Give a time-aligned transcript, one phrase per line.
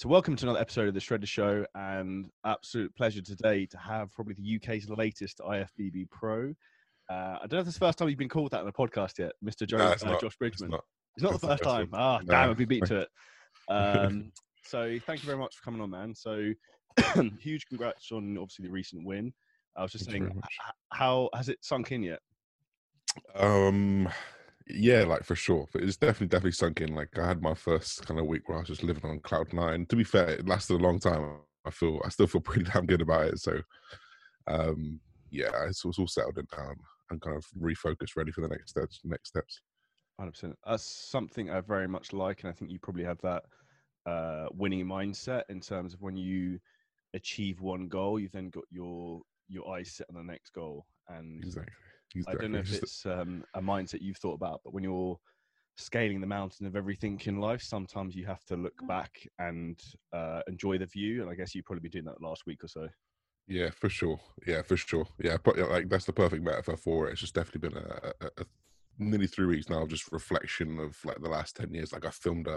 [0.00, 4.10] So, welcome to another episode of the Shredder Show, and absolute pleasure today to have
[4.14, 6.54] probably the UK's latest IFBB Pro.
[7.10, 8.68] Uh, I don't know if this is the first time you've been called that in
[8.68, 9.66] a podcast yet, Mr.
[9.66, 10.22] Joe, No, uh, not.
[10.22, 10.68] Josh Bridgman.
[10.68, 10.84] It's not.
[11.16, 11.90] It's not the It's the first time.
[11.90, 12.00] one.
[12.00, 12.32] Ah, No.
[12.32, 13.08] damn, we beat to it.
[13.68, 14.32] Um,
[14.64, 16.14] so, thank you very much for coming on, man.
[16.14, 16.50] So,
[17.38, 19.34] huge congrats on obviously the recent win.
[19.76, 20.56] I was just saying, very much.
[20.66, 22.20] h- how has it sunk in yet?
[23.34, 24.08] Um,
[24.74, 25.66] yeah, like for sure.
[25.72, 26.94] But it's definitely, definitely sunk in.
[26.94, 29.52] Like I had my first kind of week where I was just living on cloud
[29.52, 29.86] nine.
[29.86, 31.38] To be fair, it lasted a long time.
[31.64, 33.38] I feel, I still feel pretty damn good about it.
[33.38, 33.60] So,
[34.46, 35.00] um,
[35.30, 36.72] yeah, it's, it's all settled in now.
[37.10, 39.00] and kind of refocused, ready for the next steps.
[39.04, 39.60] Next steps.
[40.18, 40.58] Hundred percent.
[40.66, 43.44] That's something I very much like, and I think you probably have that
[44.06, 46.58] uh, winning mindset in terms of when you
[47.14, 50.86] achieve one goal, you've then got your your eyes set on the next goal.
[51.08, 51.72] And Exactly.
[52.26, 55.18] I don't know if Just- it's um, a mindset you've thought about, but when you're
[55.76, 59.80] scaling the mountain of everything in life, sometimes you have to look back and
[60.12, 61.22] uh, enjoy the view.
[61.22, 62.88] And I guess you've probably been doing that last week or so.
[63.46, 64.20] Yeah, for sure.
[64.46, 65.06] Yeah, for sure.
[65.18, 67.12] Yeah, but like that's the perfect metaphor for it.
[67.12, 68.44] It's just definitely been a, a, a
[68.98, 71.92] nearly three weeks now of just reflection of like the last ten years.
[71.92, 72.56] Like I filmed a,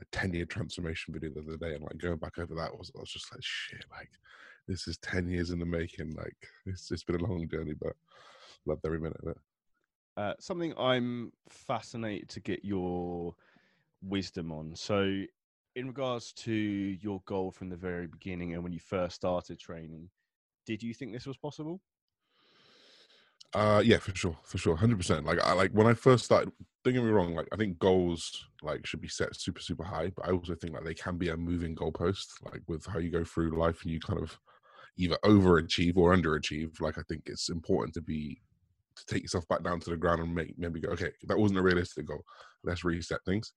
[0.00, 2.90] a ten year transformation video the other day, and like going back over that was
[2.96, 3.84] I was just like shit.
[3.90, 4.10] Like
[4.66, 6.14] this is ten years in the making.
[6.14, 7.92] Like it's it's been a long journey, but
[8.66, 9.38] loved every minute of it.
[10.16, 13.34] Uh, something I'm fascinated to get your
[14.02, 14.74] wisdom on.
[14.74, 15.22] So,
[15.74, 20.08] in regards to your goal from the very beginning and when you first started training,
[20.64, 21.80] did you think this was possible?
[23.54, 25.24] Uh, yeah, for sure, for sure, hundred percent.
[25.24, 26.52] Like, I like when I first started.
[26.84, 27.34] Don't get me wrong.
[27.34, 30.12] Like, I think goals like should be set super, super high.
[30.14, 32.26] But I also think like they can be a moving goalpost.
[32.44, 34.38] Like with how you go through life and you kind of
[34.96, 36.80] either overachieve or underachieve.
[36.80, 38.40] Like, I think it's important to be
[38.96, 41.58] to take yourself back down to the ground and make maybe go, okay, that wasn't
[41.58, 42.24] a realistic goal.
[42.64, 43.52] Let's reset things.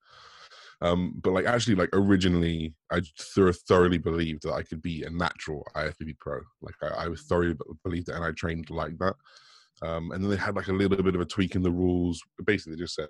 [0.82, 5.10] Um, but like actually, like originally, I thor- thoroughly believed that I could be a
[5.10, 6.40] natural IFBB pro.
[6.62, 9.14] Like I, I thoroughly believed it, and I trained like that.
[9.82, 12.22] Um, and then they had like a little bit of a tweak in the rules.
[12.44, 13.08] Basically, they just said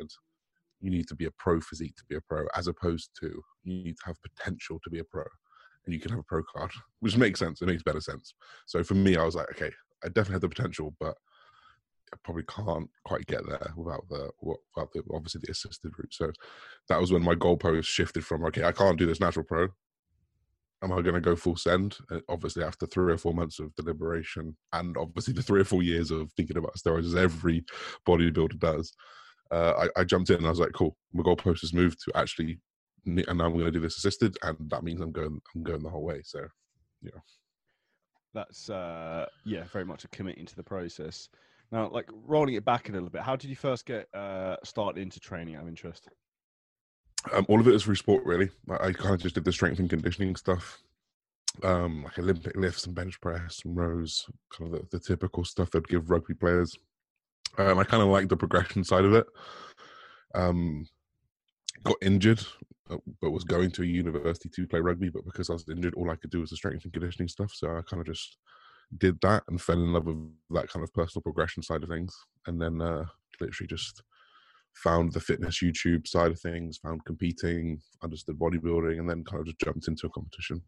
[0.80, 3.26] you need to be a pro physique to be a pro, as opposed to
[3.64, 5.24] you need to have potential to be a pro,
[5.84, 7.62] and you can have a pro card, which makes sense.
[7.62, 8.34] It makes better sense.
[8.66, 9.70] So for me, I was like, okay,
[10.02, 11.16] I definitely have the potential, but
[12.12, 16.12] I probably can't quite get there without the without the obviously the assisted route.
[16.12, 16.32] So
[16.88, 19.68] that was when my goalpost shifted from okay, I can't do this natural pro.
[20.82, 21.98] Am I going to go full send?
[22.10, 25.82] Uh, Obviously, after three or four months of deliberation, and obviously the three or four
[25.82, 27.64] years of thinking about steroids, as every
[28.08, 28.92] bodybuilder does,
[29.50, 32.16] uh, I, I jumped in and I was like, "Cool, my goalpost has moved to
[32.18, 32.58] actually,
[33.06, 35.90] and I'm going to do this assisted, and that means I'm going, I'm going the
[35.90, 36.40] whole way." So,
[37.02, 37.20] yeah
[38.34, 41.28] That's uh, yeah, very much a committing to the process.
[41.72, 45.00] Now, like rolling it back a little bit, how did you first get uh, started
[45.00, 45.56] into training?
[45.56, 46.12] I'm interested.
[47.32, 48.50] um, all of it is through sport, really.
[48.68, 50.78] I, I kind of just did the strength and conditioning stuff,
[51.62, 54.26] um, like Olympic lifts and bench press and rows,
[54.56, 56.74] kind of the, the typical stuff they'd give rugby players.
[57.58, 59.26] Um, I kind of like the progression side of it.
[60.34, 60.86] Um,
[61.82, 62.40] got injured,
[62.90, 65.08] uh, but was going to a university to play rugby.
[65.08, 67.52] But because I was injured, all I could do was the strength and conditioning stuff.
[67.52, 68.38] So I kind of just
[68.98, 70.16] did that and fell in love with
[70.50, 72.14] that kind of personal progression side of things.
[72.46, 73.04] And then uh,
[73.40, 74.02] literally just
[74.74, 79.46] found the fitness YouTube side of things, found competing, understood bodybuilding, and then kind of
[79.46, 80.62] just jumped into a competition.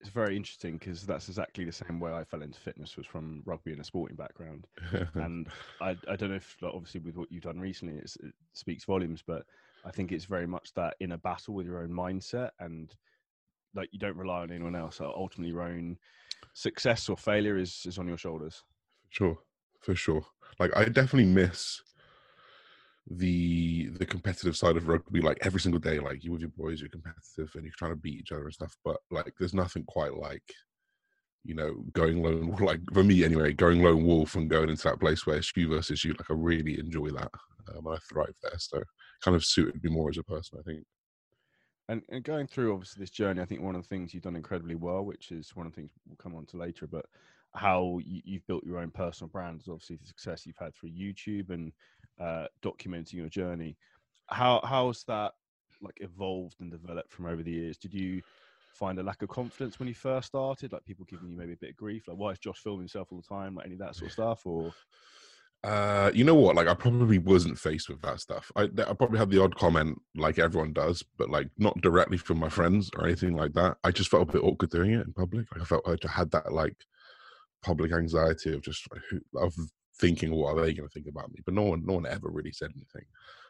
[0.00, 3.42] It's very interesting because that's exactly the same way I fell into fitness was from
[3.46, 4.66] rugby and a sporting background.
[5.14, 5.46] and
[5.80, 8.84] I, I don't know if like, obviously with what you've done recently it's, it speaks
[8.84, 9.44] volumes but
[9.84, 12.94] i think it's very much that inner battle with your own mindset and
[13.74, 15.96] like you don't rely on anyone else so ultimately your own
[16.54, 18.62] success or failure is is on your shoulders
[19.12, 19.38] sure,
[19.80, 20.24] for sure.
[20.58, 21.80] Like I definitely miss
[23.08, 25.20] the the competitive side of rugby.
[25.20, 27.96] Like every single day, like you with your boys, you're competitive and you're trying to
[27.96, 28.76] beat each other and stuff.
[28.84, 30.42] But like, there's nothing quite like
[31.44, 32.56] you know going lone.
[32.60, 35.68] Like for me anyway, going lone wolf and going into that place where it's you
[35.68, 36.12] versus you.
[36.12, 37.30] Like I really enjoy that.
[37.76, 38.58] Um, I thrive there.
[38.58, 38.82] So
[39.22, 40.58] kind of suited me more as a person.
[40.58, 40.84] I think.
[41.88, 44.36] And, and going through obviously this journey i think one of the things you've done
[44.36, 47.06] incredibly well which is one of the things we'll come on to later but
[47.54, 50.90] how you, you've built your own personal brand is obviously the success you've had through
[50.90, 51.72] youtube and
[52.20, 53.76] uh, documenting your journey.
[54.28, 55.32] How how's that
[55.80, 57.76] like evolved and developed from over the years?
[57.76, 58.22] Did you
[58.72, 60.72] find a lack of confidence when you first started?
[60.72, 63.08] Like people giving you maybe a bit of grief like why is josh filming himself
[63.10, 63.54] all the time?
[63.54, 64.72] Like any of that sort of stuff or
[65.64, 66.56] Uh, you know what?
[66.56, 68.50] Like, I probably wasn't faced with that stuff.
[68.56, 72.38] I, I probably had the odd comment, like everyone does, but like not directly from
[72.38, 73.76] my friends or anything like that.
[73.84, 75.46] I just felt a bit awkward doing it in public.
[75.52, 76.76] Like, I felt like I had that like
[77.62, 78.88] public anxiety of just
[79.36, 79.54] of
[80.00, 81.40] thinking, what are they going to think about me?
[81.44, 83.06] But no one, no one ever really said anything.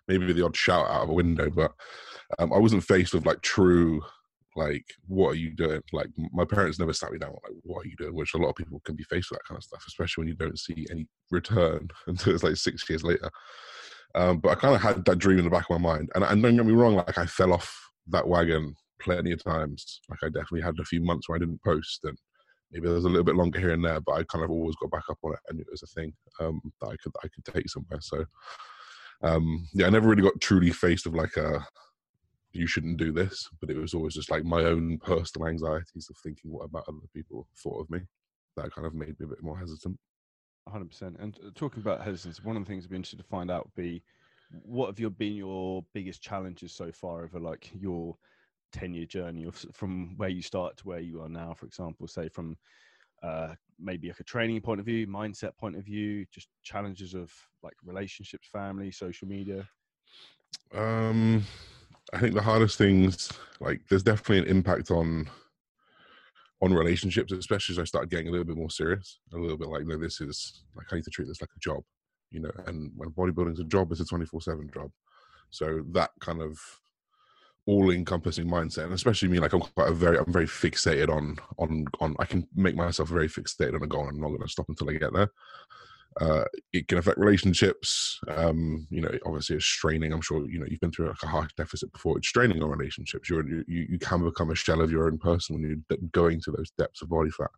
[0.07, 1.73] Maybe the odd shout out of a window, but
[2.39, 4.03] um, I wasn't faced with like true
[4.57, 5.83] like what are you doing?
[5.93, 8.15] Like my parents never sat me down like what are you doing?
[8.15, 10.29] Which a lot of people can be faced with that kind of stuff especially when
[10.29, 13.31] you don't see any return until it's like six years later.
[14.15, 16.23] Um, but i kind of had that dream in the back of my mind and,
[16.23, 17.75] and don't get me wrong like i fell off
[18.09, 20.01] that wagon plenty of times.
[20.11, 22.19] Like i definitely had a few months where i didn't post and
[22.71, 24.77] maybe there was a little bit longer here and there but i kind of always
[24.77, 27.29] got back up on it and it was a thing um, that i could i
[27.29, 28.01] could take somewhere.
[28.03, 28.25] So
[29.23, 31.65] um, yeah i never really got truly faced with like a
[32.53, 36.17] you shouldn't do this, but it was always just like my own personal anxieties of
[36.19, 38.01] thinking what about other people thought of me.
[38.57, 39.99] That kind of made me a bit more hesitant.
[40.69, 41.21] 100%.
[41.21, 43.67] And uh, talking about hesitance, one of the things I'd be interested to find out
[43.67, 44.03] would be
[44.63, 48.17] what have your been your biggest challenges so far over like your
[48.73, 52.07] 10 year journey of, from where you start to where you are now, for example,
[52.07, 52.57] say from
[53.23, 57.33] uh, maybe like a training point of view, mindset point of view, just challenges of
[57.63, 59.67] like relationships, family, social media?
[60.75, 61.45] Um,
[62.13, 65.31] I think the hardest things, like, there's definitely an impact on
[66.61, 69.69] on relationships, especially as I started getting a little bit more serious, a little bit
[69.69, 71.83] like, no, this is like I need to treat this like a job,
[72.31, 72.53] you know.
[72.67, 74.91] And when bodybuilding's a job, it's a twenty four seven job.
[75.51, 76.59] So that kind of
[77.67, 81.37] all encompassing mindset, and especially me, like I'm quite a very, I'm very fixated on
[81.59, 82.15] on on.
[82.21, 84.09] I can make myself very fixated on a goal.
[84.09, 85.29] I'm not going to stop until I get there
[86.21, 88.21] uh, it can affect relationships.
[88.29, 90.13] Um, you know, obviously it's straining.
[90.13, 92.19] I'm sure you know you've been through like a high deficit before.
[92.19, 93.31] It's straining on relationships.
[93.31, 96.51] You're you you can become a shell of your own person when you're going to
[96.53, 97.51] those depths of body fat.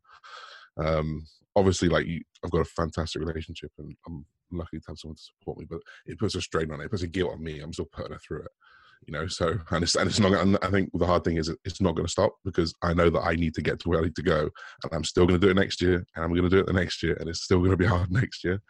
[0.76, 5.16] Um, obviously, like you, I've got a fantastic relationship, and I'm lucky to have someone
[5.16, 5.66] to support me.
[5.68, 6.84] But it puts a strain on it.
[6.84, 7.60] It puts a guilt on me.
[7.60, 8.52] I'm still putting her through it
[9.06, 11.54] you know so and it's, and it's not and i think the hard thing is
[11.64, 14.00] it's not going to stop because i know that i need to get to where
[14.00, 14.40] i need to go
[14.82, 16.66] and i'm still going to do it next year and i'm going to do it
[16.66, 18.60] the next year and it's still going to be hard next year.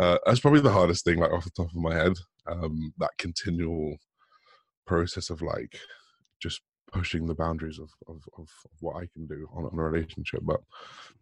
[0.00, 2.12] Uh, that's probably the hardest thing like off the top of my head
[2.48, 3.96] um, that continual
[4.88, 5.78] process of like
[6.42, 6.60] just
[6.92, 8.48] pushing the boundaries of, of, of
[8.80, 10.60] what i can do on, on a relationship but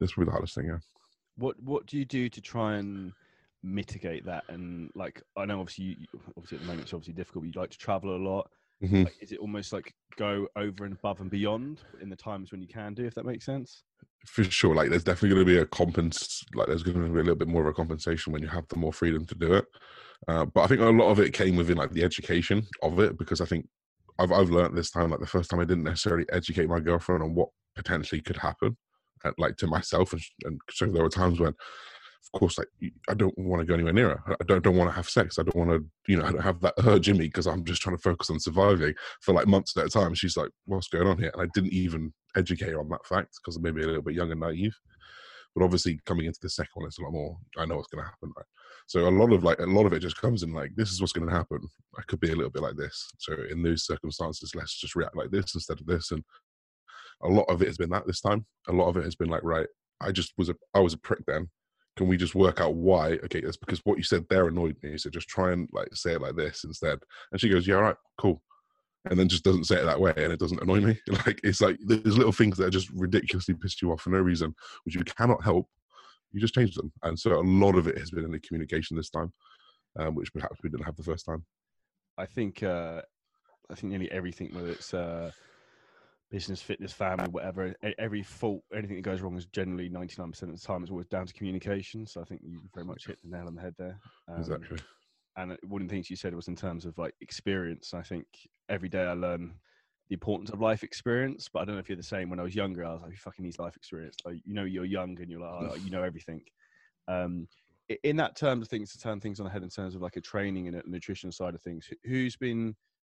[0.00, 0.78] that's probably the hardest thing yeah.
[1.36, 3.12] What what do you do to try and
[3.62, 6.06] mitigate that and like i know obviously you,
[6.36, 8.50] obviously at the moment it's obviously difficult but you like to travel a lot.
[8.82, 9.04] Mm-hmm.
[9.04, 12.60] like, is it almost like go over and above and beyond in the times when
[12.60, 13.84] you can do if that makes sense?
[14.26, 14.74] For sure.
[14.74, 17.36] Like there's definitely going to be a compens like there's going to be a little
[17.36, 19.66] bit more of a compensation when you have the more freedom to do it.
[20.28, 23.18] Uh, but i think a lot of it came within like the education of it
[23.18, 23.66] because i think
[24.20, 27.24] i've, I've learned this time like the first time i didn't necessarily educate my girlfriend
[27.24, 28.76] on what potentially could happen
[29.38, 31.54] like to myself and, and so there were times when
[32.24, 32.68] of course, like
[33.08, 34.36] I don't want to go anywhere near her.
[34.40, 35.38] I don't, don't want to have sex.
[35.38, 37.64] I don't want to, you know, I don't have that urge in me because I'm
[37.64, 40.14] just trying to focus on surviving for like months at a time.
[40.14, 43.38] She's like, "What's going on here?" And I didn't even educate her on that fact
[43.40, 44.74] because I'm maybe a little bit young and naive.
[45.54, 47.36] But obviously, coming into the second one, it's a lot more.
[47.58, 48.46] I know what's going to happen, right?
[48.86, 51.00] So a lot of like a lot of it just comes in like, this is
[51.00, 51.60] what's going to happen.
[51.98, 53.10] I could be a little bit like this.
[53.18, 56.10] So in those circumstances, let's just react like this instead of this.
[56.10, 56.24] And
[57.22, 58.46] a lot of it has been that this time.
[58.68, 59.66] A lot of it has been like, right,
[60.00, 61.50] I just was a I was a prick then
[62.02, 63.12] can we just work out why?
[63.24, 64.98] Okay, that's because what you said there annoyed me.
[64.98, 66.98] So just try and like say it like this instead.
[67.30, 68.42] And she goes, Yeah, all right, cool.
[69.08, 71.00] And then just doesn't say it that way and it doesn't annoy me.
[71.26, 74.18] Like it's like there's little things that are just ridiculously piss you off for no
[74.18, 74.54] reason,
[74.84, 75.68] which you cannot help.
[76.32, 76.92] You just change them.
[77.04, 79.32] And so a lot of it has been in the communication this time,
[79.98, 81.44] um, which perhaps we didn't have the first time.
[82.18, 83.02] I think uh
[83.70, 85.30] I think nearly everything, whether it's uh
[86.32, 87.74] business, fitness, family, whatever.
[87.98, 91.26] Every fault, anything that goes wrong is generally 99% of the time is always down
[91.26, 92.06] to communication.
[92.06, 94.00] So I think you very much hit the nail on the head there.
[94.28, 94.78] Um, exactly.
[95.36, 97.92] And one of the things you said was in terms of like experience.
[97.92, 98.26] I think
[98.70, 99.52] every day I learn
[100.08, 102.30] the importance of life experience, but I don't know if you're the same.
[102.30, 104.16] When I was younger, I was like, fucking needs life experience.
[104.24, 106.42] Like, you know, you're young and you're like, oh, you know everything.
[107.08, 107.46] Um,
[108.04, 110.16] in that terms of things, to turn things on the head in terms of like
[110.16, 112.74] a training and a nutrition side of things, who's been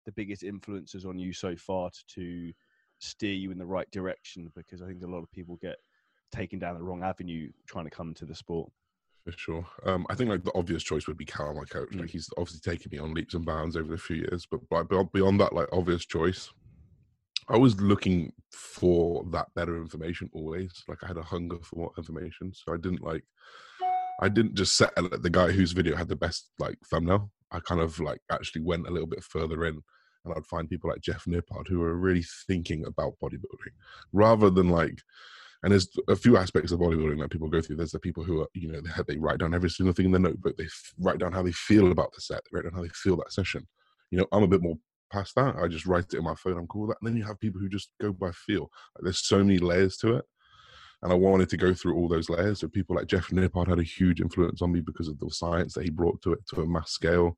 [0.07, 2.53] the biggest influences on you so far to, to
[3.03, 5.77] steer you in the right direction because I think a lot of people get
[6.31, 8.71] taken down the wrong avenue trying to come to the sport.
[9.25, 9.65] For sure.
[9.85, 11.91] Um, I think like the obvious choice would be Cal, my coach.
[11.91, 12.01] Mm.
[12.01, 14.59] Like he's obviously taken me on leaps and bounds over the few years, but
[15.13, 16.51] beyond that, like obvious choice,
[17.49, 20.71] I was looking for that better information always.
[20.87, 23.23] Like I had a hunger for more information, so I didn't like.
[24.21, 27.31] I didn't just settle at the guy whose video had the best like thumbnail.
[27.51, 29.81] I kind of like actually went a little bit further in
[30.25, 33.73] and I'd find people like Jeff Nippard who are really thinking about bodybuilding
[34.11, 35.01] rather than like.
[35.63, 37.77] And there's a few aspects of bodybuilding that people go through.
[37.77, 40.11] There's the people who are, you know, they, they write down every single thing in
[40.11, 40.57] their notebook.
[40.57, 42.41] They f- write down how they feel about the set.
[42.43, 43.65] They write down how they feel that session.
[44.11, 44.75] You know, I'm a bit more
[45.09, 45.55] past that.
[45.55, 46.57] I just write it in my phone.
[46.57, 46.97] I'm cool with that.
[47.01, 48.69] And then you have people who just go by feel.
[48.95, 50.25] Like, there's so many layers to it
[51.03, 52.61] and I wanted to go through all those layers.
[52.61, 55.73] So people like Jeff Nippard had a huge influence on me because of the science
[55.73, 57.37] that he brought to it to a mass scale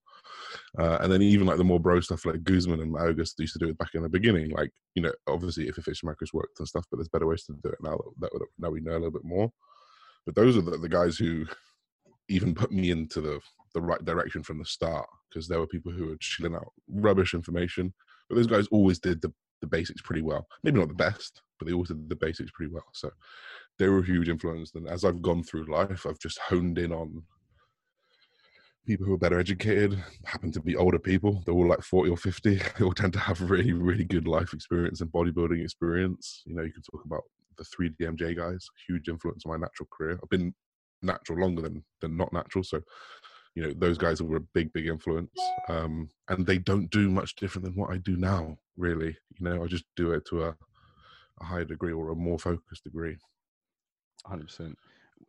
[0.77, 3.59] Uh, and then even like the more bro stuff like Guzman and August used to
[3.59, 4.51] do it back in the beginning.
[4.51, 7.53] Like, you know, obviously if efficient macros worked and stuff, but there's better ways to
[7.53, 9.51] do it now that, that now we know a little bit more.
[10.25, 11.45] But those are the, the guys who
[12.27, 13.39] even put me into the
[13.75, 17.33] the right direction from the start because there were people who were chilling out rubbish
[17.33, 17.93] information,
[18.29, 20.47] but those guys always did the, the basics pretty well.
[20.63, 22.85] Maybe not the best, but they always did the basics pretty well.
[22.93, 23.11] So
[23.77, 24.71] they were a huge influence.
[24.73, 27.21] And as I've gone through life, I've just honed in on
[28.85, 31.41] people who are better educated, happen to be older people.
[31.45, 32.61] They're all like 40 or 50.
[32.77, 36.43] They all tend to have really, really good life experience and bodybuilding experience.
[36.45, 37.23] You know, you can talk about
[37.57, 40.19] the 3DMJ guys, huge influence on my natural career.
[40.21, 40.53] I've been
[41.01, 42.63] natural longer than, than not natural.
[42.63, 42.81] So
[43.55, 45.31] you know those guys were a big big influence
[45.69, 49.63] um, and they don't do much different than what i do now really you know
[49.63, 50.55] i just do it to a,
[51.41, 53.15] a higher degree or a more focused degree
[54.27, 54.75] 100%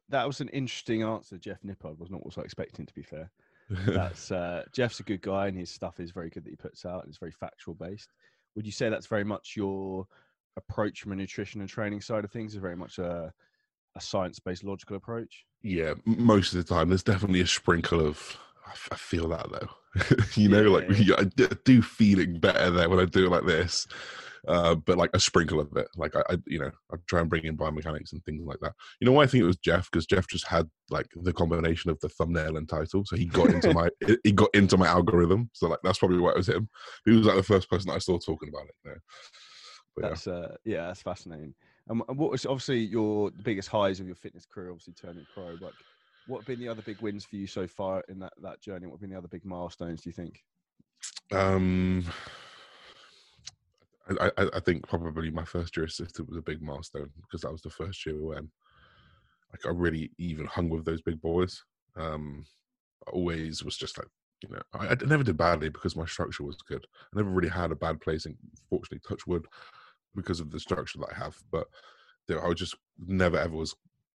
[0.08, 3.02] that was an interesting answer jeff nippard was not what i was expecting to be
[3.02, 3.30] fair
[3.68, 6.84] that's uh, jeff's a good guy and his stuff is very good that he puts
[6.84, 8.12] out and it's very factual based.
[8.54, 10.06] Would you say that's very much your
[10.56, 13.32] approach from a nutrition and training side of things is very much a
[13.96, 15.44] a science-based logical approach?
[15.62, 18.38] Yeah most of the time there's definitely a sprinkle of
[18.90, 19.68] i feel that though.
[20.34, 21.14] You know yeah, like yeah.
[21.18, 21.24] i
[21.64, 23.86] do feeling better there when i do it like this
[24.46, 27.30] uh, but like a sprinkle of it like I, I, you know i try and
[27.30, 29.90] bring in biomechanics and things like that you know why i think it was jeff
[29.90, 33.50] because jeff just had like the combination of the thumbnail and title so he got
[33.50, 33.88] into my
[34.24, 36.68] he got into my algorithm so like that's probably why it was him
[37.04, 38.96] he was like the first person i saw talking about it you know?
[39.96, 40.32] but, that's yeah.
[40.32, 41.54] uh yeah that's fascinating
[41.88, 44.70] and, what was obviously your the biggest highs of your fitness career?
[44.70, 45.56] Obviously turning pro.
[45.60, 45.74] Like,
[46.26, 48.86] what have been the other big wins for you so far in that that journey?
[48.86, 50.02] What have been the other big milestones?
[50.02, 50.42] Do you think?
[51.32, 52.04] Um,
[54.08, 57.62] I, I, think probably my first year assistant was a big milestone because that was
[57.62, 58.48] the first year when
[59.50, 61.64] like I really even hung with those big boys.
[61.96, 62.46] Um,
[63.08, 64.08] I always was just like
[64.42, 66.86] you know I, I never did badly because my structure was good.
[67.12, 68.36] I never really had a bad placing.
[68.70, 69.46] fortunately, touch wood,
[70.16, 71.36] because of the structure that I have.
[71.52, 71.68] But
[72.30, 72.74] I just
[73.06, 73.74] never ever was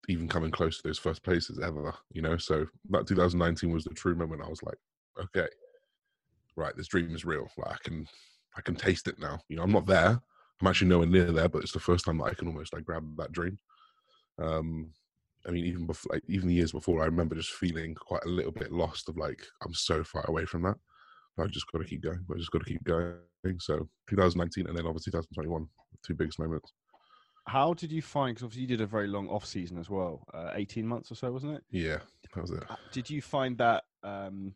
[0.07, 2.37] even coming close to those first places ever, you know.
[2.37, 4.43] So that 2019 was the true moment.
[4.45, 4.77] I was like,
[5.21, 5.47] okay,
[6.55, 7.49] right, this dream is real.
[7.57, 8.07] Like I can,
[8.57, 9.39] I can taste it now.
[9.47, 10.19] You know, I'm not there.
[10.59, 12.83] I'm actually nowhere near there, but it's the first time that I can almost like
[12.83, 13.57] grab that dream.
[14.39, 14.91] Um,
[15.47, 18.29] I mean, even before, like even the years before, I remember just feeling quite a
[18.29, 20.75] little bit lost of like I'm so far away from that.
[21.39, 22.25] I just got to keep going.
[22.33, 23.19] I just got to keep going.
[23.59, 25.69] So 2019 and then obviously 2021
[26.05, 26.73] two biggest moments.
[27.45, 28.35] How did you find?
[28.35, 31.15] Because obviously you did a very long off season as well, uh, eighteen months or
[31.15, 31.63] so, wasn't it?
[31.69, 31.99] Yeah,
[32.33, 32.63] that was it.
[32.69, 34.53] Uh, did you find that um,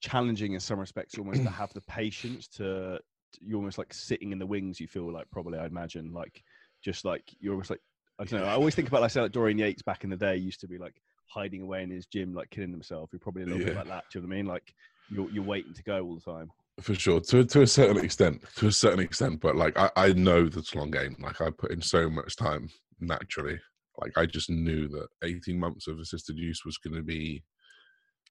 [0.00, 3.00] challenging in some respects, almost to have the patience to?
[3.40, 4.80] You're almost like sitting in the wings.
[4.80, 6.42] You feel like probably, I imagine, like
[6.82, 7.80] just like you're almost like
[8.18, 8.46] I don't know.
[8.46, 10.78] I always think about like, like Dorian Yates back in the day used to be
[10.78, 10.94] like
[11.26, 13.10] hiding away in his gym, like killing himself.
[13.12, 13.66] You're probably a little yeah.
[13.66, 14.04] bit like that.
[14.12, 14.46] Do you know what I mean?
[14.46, 14.74] Like
[15.10, 18.42] you're you're waiting to go all the time for sure to to a certain extent
[18.56, 21.72] to a certain extent but like i i know this long game like i put
[21.72, 22.68] in so much time
[23.00, 23.58] naturally
[24.00, 27.42] like i just knew that 18 months of assisted use was going to be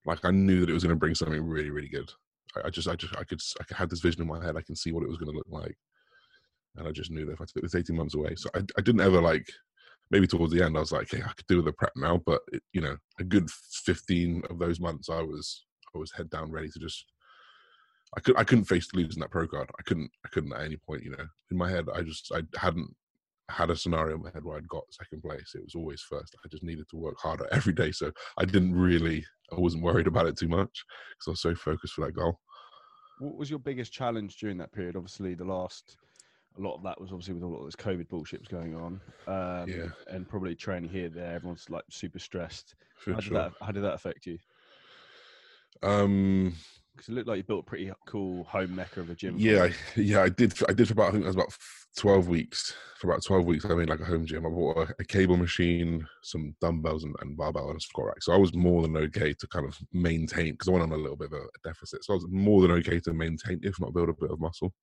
[0.05, 2.09] like i knew that it was going to bring something really really good
[2.55, 4.61] I, I, just i just i could i had this vision in my head i
[4.61, 5.75] can see what it was going to look like
[6.77, 9.01] and i just knew that if i took 18 months away so i, I didn't
[9.01, 9.47] ever like
[10.11, 12.41] maybe towards the end i was like hey i could do the prep now but
[12.51, 15.65] it, you know a good 15 of those months i was
[15.95, 17.05] i was head down ready to just
[18.17, 19.69] I could I couldn't face losing that pro card.
[19.77, 21.03] I couldn't I couldn't at any point.
[21.03, 22.89] You know, in my head, I just I hadn't
[23.49, 25.53] had a scenario in my head where I'd got second place.
[25.55, 26.35] It was always first.
[26.43, 27.91] I just needed to work harder every day.
[27.91, 31.55] So I didn't really I wasn't worried about it too much because I was so
[31.55, 32.39] focused for that goal.
[33.19, 34.95] What was your biggest challenge during that period?
[34.95, 35.97] Obviously, the last
[36.57, 39.01] a lot of that was obviously with all of this COVID bullshit was going on.
[39.27, 39.87] Um, yeah.
[40.07, 42.75] And probably training here, there, everyone's like super stressed.
[43.05, 44.37] how did that How did that affect you?
[45.83, 46.53] Um,
[46.99, 49.35] because it looked like you built a pretty cool home mecca of a gym.
[49.37, 50.53] Yeah, I, yeah, I did.
[50.67, 51.57] I did for about I think it was about
[51.97, 52.73] twelve weeks.
[52.99, 54.45] For about twelve weeks, I made like a home gym.
[54.45, 58.21] I bought a, a cable machine, some dumbbells, and, and, barbell and a squat rack.
[58.21, 61.01] So I was more than okay to kind of maintain because I went on a
[61.01, 62.03] little bit of a deficit.
[62.03, 64.73] So I was more than okay to maintain, if not build a bit of muscle.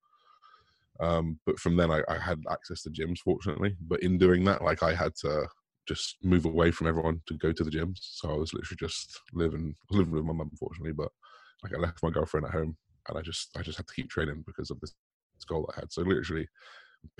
[0.99, 3.75] Um, but from then, I, I had access to gyms, fortunately.
[3.81, 5.47] But in doing that, like I had to
[5.87, 7.99] just move away from everyone to go to the gyms.
[8.01, 11.11] So I was literally just living living with my mum, unfortunately, but
[11.63, 14.09] like I left my girlfriend at home and I just I just had to keep
[14.09, 14.93] training because of this,
[15.47, 15.91] goal I had.
[15.91, 16.47] So literally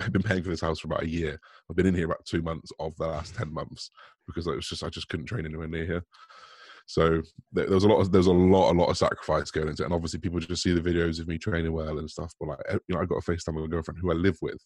[0.00, 1.38] I've been paying for this house for about a year.
[1.70, 3.90] I've been in here about two months of the last ten months
[4.26, 6.04] because it was just I just couldn't train anywhere near here.
[6.86, 9.68] So there, there was a lot of there's a lot a lot of sacrifice going
[9.68, 12.32] into it, and obviously people just see the videos of me training well and stuff.
[12.40, 14.58] But like you know, I got a FaceTime with a girlfriend who I live with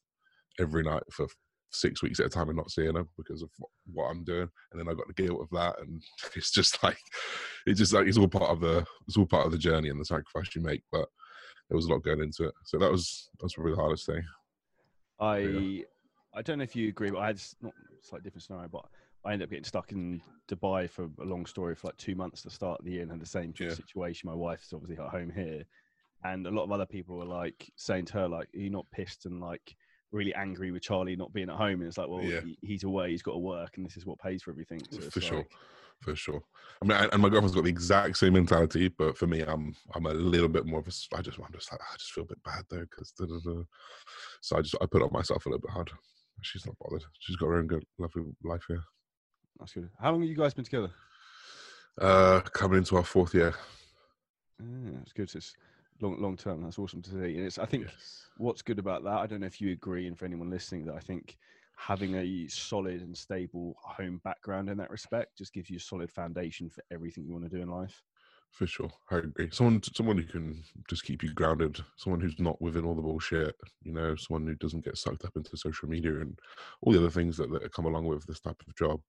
[0.58, 1.26] every night for
[1.72, 3.50] six weeks at a time and not seeing her because of
[3.92, 6.02] what I'm doing, and then I got the guilt of that, and
[6.36, 6.98] it's just like
[7.66, 10.00] it's just like it's all part of the it's all part of the journey and
[10.00, 10.82] the sacrifice you make.
[10.90, 11.08] But
[11.68, 14.06] there was a lot going into it, so that was that was probably the hardest
[14.06, 14.22] thing.
[15.20, 15.82] I yeah.
[16.34, 18.84] I don't know if you agree, but I had not slightly different scenario, but
[19.24, 22.42] I ended up getting stuck in Dubai for a long story for like two months
[22.42, 23.74] to start the year and had the same yeah.
[23.74, 24.28] situation.
[24.28, 25.64] My wife's obviously at home here,
[26.24, 28.86] and a lot of other people were like saying to her like, "Are you not
[28.92, 29.76] pissed and like
[30.12, 32.40] really angry with Charlie not being at home?" And it's like, well, yeah.
[32.40, 34.80] he, he's away, he's got to work, and this is what pays for everything.
[34.90, 35.38] So for sure.
[35.38, 35.50] Like,
[36.02, 36.42] for sure.
[36.82, 40.06] I mean, and my girlfriend's got the exact same mentality, but for me, I'm I'm
[40.06, 41.16] a little bit more of a.
[41.16, 43.12] I just I'm just like I just feel a bit bad though because
[44.40, 45.90] so I just I put on myself a little bit hard.
[46.42, 47.04] She's not bothered.
[47.20, 48.82] She's got her own good lovely life here.
[49.60, 49.88] That's good.
[50.00, 50.90] How long have you guys been together?
[52.00, 53.54] Uh, coming into our fourth year.
[54.58, 55.30] Yeah, that's good.
[55.34, 55.54] It's
[56.02, 56.62] long long term.
[56.62, 57.36] That's awesome to see.
[57.36, 58.26] And it's I think yes.
[58.36, 59.18] what's good about that.
[59.18, 61.38] I don't know if you agree, and for anyone listening, that I think
[61.76, 66.10] having a solid and stable home background in that respect just gives you a solid
[66.10, 68.02] foundation for everything you want to do in life.
[68.50, 69.48] For sure, I agree.
[69.50, 71.80] Someone, someone who can just keep you grounded.
[71.96, 73.56] Someone who's not within all the bullshit.
[73.82, 76.38] You know, someone who doesn't get sucked up into social media and
[76.82, 79.00] all the other things that, that come along with this type of job.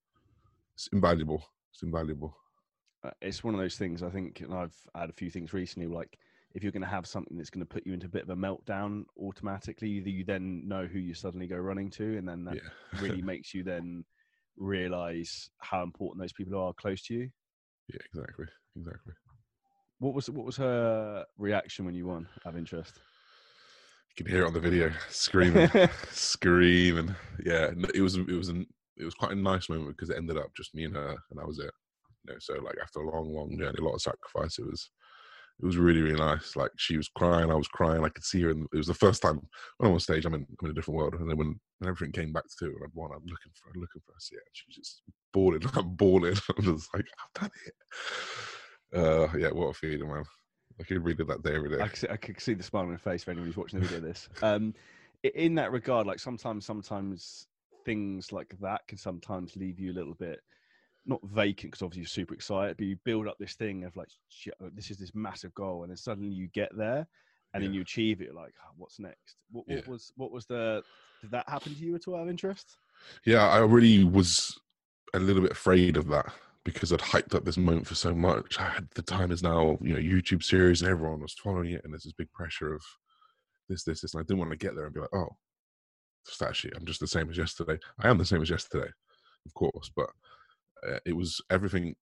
[0.74, 1.44] It's invaluable.
[1.72, 2.34] It's invaluable.
[3.04, 4.02] Uh, it's one of those things.
[4.02, 5.88] I think, and I've had a few things recently.
[5.88, 6.18] Like,
[6.54, 8.30] if you're going to have something that's going to put you into a bit of
[8.30, 12.54] a meltdown automatically, you then know who you suddenly go running to, and then that
[12.54, 13.00] yeah.
[13.00, 14.04] really makes you then
[14.56, 17.30] realize how important those people are close to you.
[17.88, 18.46] Yeah, exactly,
[18.76, 19.12] exactly.
[19.98, 22.28] What was what was her reaction when you won?
[22.44, 22.94] Have interest.
[24.16, 25.68] You can hear it on the video, screaming,
[26.10, 27.14] screaming.
[27.44, 30.36] Yeah, it was it was an it was quite a nice moment because it ended
[30.36, 31.72] up just me and her, and that was it.
[32.26, 34.88] You know, so like after a long, long journey, a lot of sacrifice, it was
[35.62, 36.56] it was really, really nice.
[36.56, 38.04] Like she was crying, I was crying.
[38.04, 39.40] I could see her, and it was the first time
[39.78, 40.24] when I'm on stage.
[40.24, 42.66] I'm in, I'm in a different world, and then when, when everything came back to
[42.66, 43.10] it, I'd won.
[43.12, 44.20] I'm looking for, I'm looking for her.
[44.20, 45.62] See, she's just bawling.
[45.74, 46.36] I'm bawling.
[46.58, 48.98] I'm just like, I've done it.
[48.98, 50.24] Uh, yeah, what a feeling, man.
[50.80, 51.80] I could read it that day every day.
[51.80, 53.78] I could, see, I could see the smile on her face for anyone who's watching
[53.78, 54.28] the video of this.
[54.42, 54.74] Um,
[55.22, 57.46] in that regard, like sometimes, sometimes
[57.84, 60.40] things like that can sometimes leave you a little bit
[61.06, 64.08] not vacant because obviously you're super excited, but you build up this thing of like,
[64.60, 67.06] oh, this is this massive goal, and then suddenly you get there,
[67.52, 67.68] and yeah.
[67.68, 68.34] then you achieve it.
[68.34, 69.36] Like, oh, what's next?
[69.50, 69.90] What, what yeah.
[69.90, 70.82] was what was the?
[71.20, 72.16] Did that happen to you at all?
[72.16, 72.76] Out of interest?
[73.26, 74.58] Yeah, I really was
[75.14, 76.32] a little bit afraid of that
[76.64, 78.58] because I'd hyped up this moment for so much.
[78.58, 81.82] I had the time is now, you know, YouTube series, and everyone was following it,
[81.84, 82.82] and there's this big pressure of
[83.68, 85.28] this, this, this, and I didn't want to get there and be like, oh,
[86.42, 87.78] actually, I'm just the same as yesterday.
[88.00, 88.88] I am the same as yesterday,
[89.46, 90.08] of course, but
[90.86, 91.94] Uh, it was everything.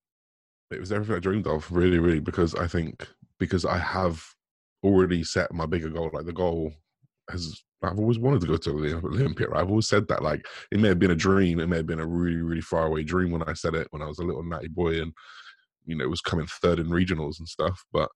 [0.70, 3.06] It was everything I dreamed of, really, really, because I think
[3.38, 4.24] because I have
[4.82, 6.10] already set my bigger goal.
[6.12, 6.72] Like the goal
[7.30, 9.48] has, I've always wanted to go to the Olympia.
[9.48, 9.60] Right?
[9.60, 10.22] I've always said that.
[10.22, 11.60] Like it may have been a dream.
[11.60, 14.02] It may have been a really, really far away dream when I said it when
[14.02, 15.12] I was a little natty boy, and
[15.84, 17.84] you know, it was coming third in regionals and stuff.
[17.92, 18.08] But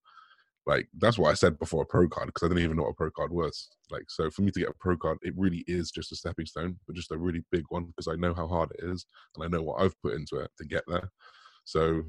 [0.66, 2.90] like that's what I said before a pro card because I didn't even know what
[2.90, 3.68] a pro card was.
[3.90, 6.46] Like so for me to get a pro card, it really is just a stepping
[6.46, 9.44] stone, but just a really big one because I know how hard it is and
[9.44, 11.10] I know what I've put into it to get there.
[11.64, 12.02] So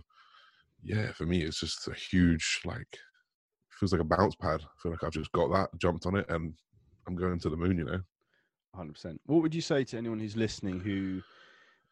[0.84, 2.98] yeah, for me it's just a huge like
[3.70, 4.62] feels like a bounce pad.
[4.64, 6.54] I feel like I've just got that, jumped on it and
[7.08, 8.02] I'm going to the moon, you know.
[8.76, 9.18] 100%.
[9.26, 11.22] What would you say to anyone who's listening who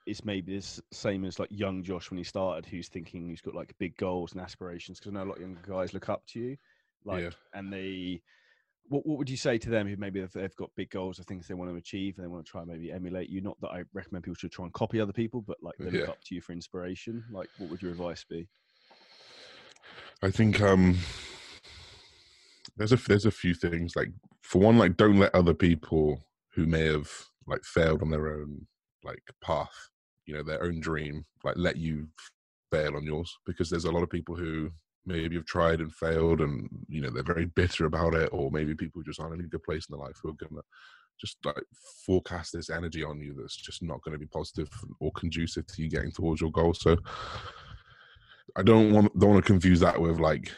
[0.05, 3.55] is maybe the same as like young Josh when he started, who's thinking he's got
[3.55, 4.99] like big goals and aspirations.
[4.99, 6.57] Because I know a lot of young guys look up to you,
[7.03, 7.29] like, yeah.
[7.53, 8.21] and they.
[8.87, 11.47] What, what would you say to them who maybe they've got big goals or things
[11.47, 13.41] they want to achieve and they want to try and maybe emulate you?
[13.41, 16.01] Not that I recommend people should try and copy other people, but like they yeah.
[16.01, 17.23] look up to you for inspiration.
[17.31, 18.47] Like, what would your advice be?
[20.21, 20.99] I think um
[22.77, 23.95] there's a there's a few things.
[23.95, 24.09] Like
[24.43, 27.09] for one, like don't let other people who may have
[27.47, 28.67] like failed on their own
[29.03, 29.89] like path
[30.25, 32.07] you know their own dream like let you
[32.71, 34.69] fail on yours because there's a lot of people who
[35.05, 38.75] maybe have tried and failed and you know they're very bitter about it or maybe
[38.75, 40.61] people just aren't in a good place in their life who are gonna
[41.19, 41.63] just like
[42.05, 44.67] forecast this energy on you that's just not going to be positive
[44.99, 46.73] or conducive to you getting towards your goal.
[46.73, 46.97] So
[48.55, 50.51] i don't want don't want to confuse that with like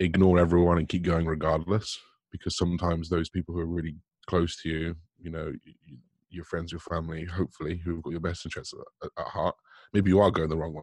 [0.00, 1.98] ignore everyone and keep going regardless
[2.32, 3.94] because sometimes those people who are really
[4.26, 5.52] close to you you know
[6.34, 9.54] your friends, your family, hopefully, who've got your best interests at, at, heart.
[9.92, 10.82] Maybe you are going the wrong way.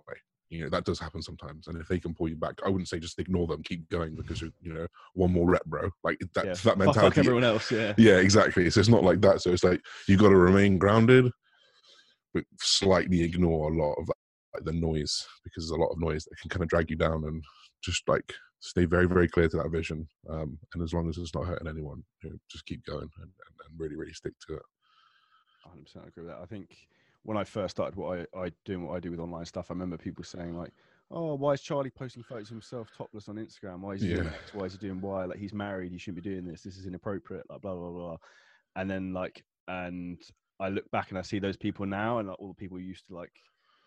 [0.49, 2.89] You know that does happen sometimes, and if they can pull you back, I wouldn't
[2.89, 5.89] say just ignore them, keep going because you're, you know, one more rep, bro.
[6.03, 6.53] Like that, yeah.
[6.53, 7.15] that mentality.
[7.15, 7.93] Fuck everyone else, yeah.
[7.97, 8.69] Yeah, exactly.
[8.69, 9.41] So it's not like that.
[9.41, 11.31] So it's like you got to remain grounded,
[12.33, 14.09] but slightly ignore a lot of
[14.53, 16.97] like the noise because there's a lot of noise that can kind of drag you
[16.97, 17.41] down, and
[17.81, 20.07] just like stay very, very clear to that vision.
[20.29, 23.09] Um, and as long as it's not hurting anyone, you know, just keep going and,
[23.21, 23.31] and,
[23.65, 24.61] and really, really stick to it.
[25.63, 26.41] 100 percent agree with that.
[26.41, 26.87] I think
[27.23, 29.73] when I first started what I, I doing what I do with online stuff, I
[29.73, 30.71] remember people saying like,
[31.11, 33.79] "Oh, why is Charlie posting photos of himself topless on Instagram?
[33.81, 34.53] Why is he doing X?
[34.53, 35.25] Why is he doing Y?
[35.25, 36.63] Like he's married, he shouldn't be doing this.
[36.63, 37.45] This is inappropriate.
[37.49, 38.17] Like blah blah blah."
[38.75, 40.17] And then like, and
[40.59, 43.07] I look back and I see those people now, and like, all the people used
[43.07, 43.31] to like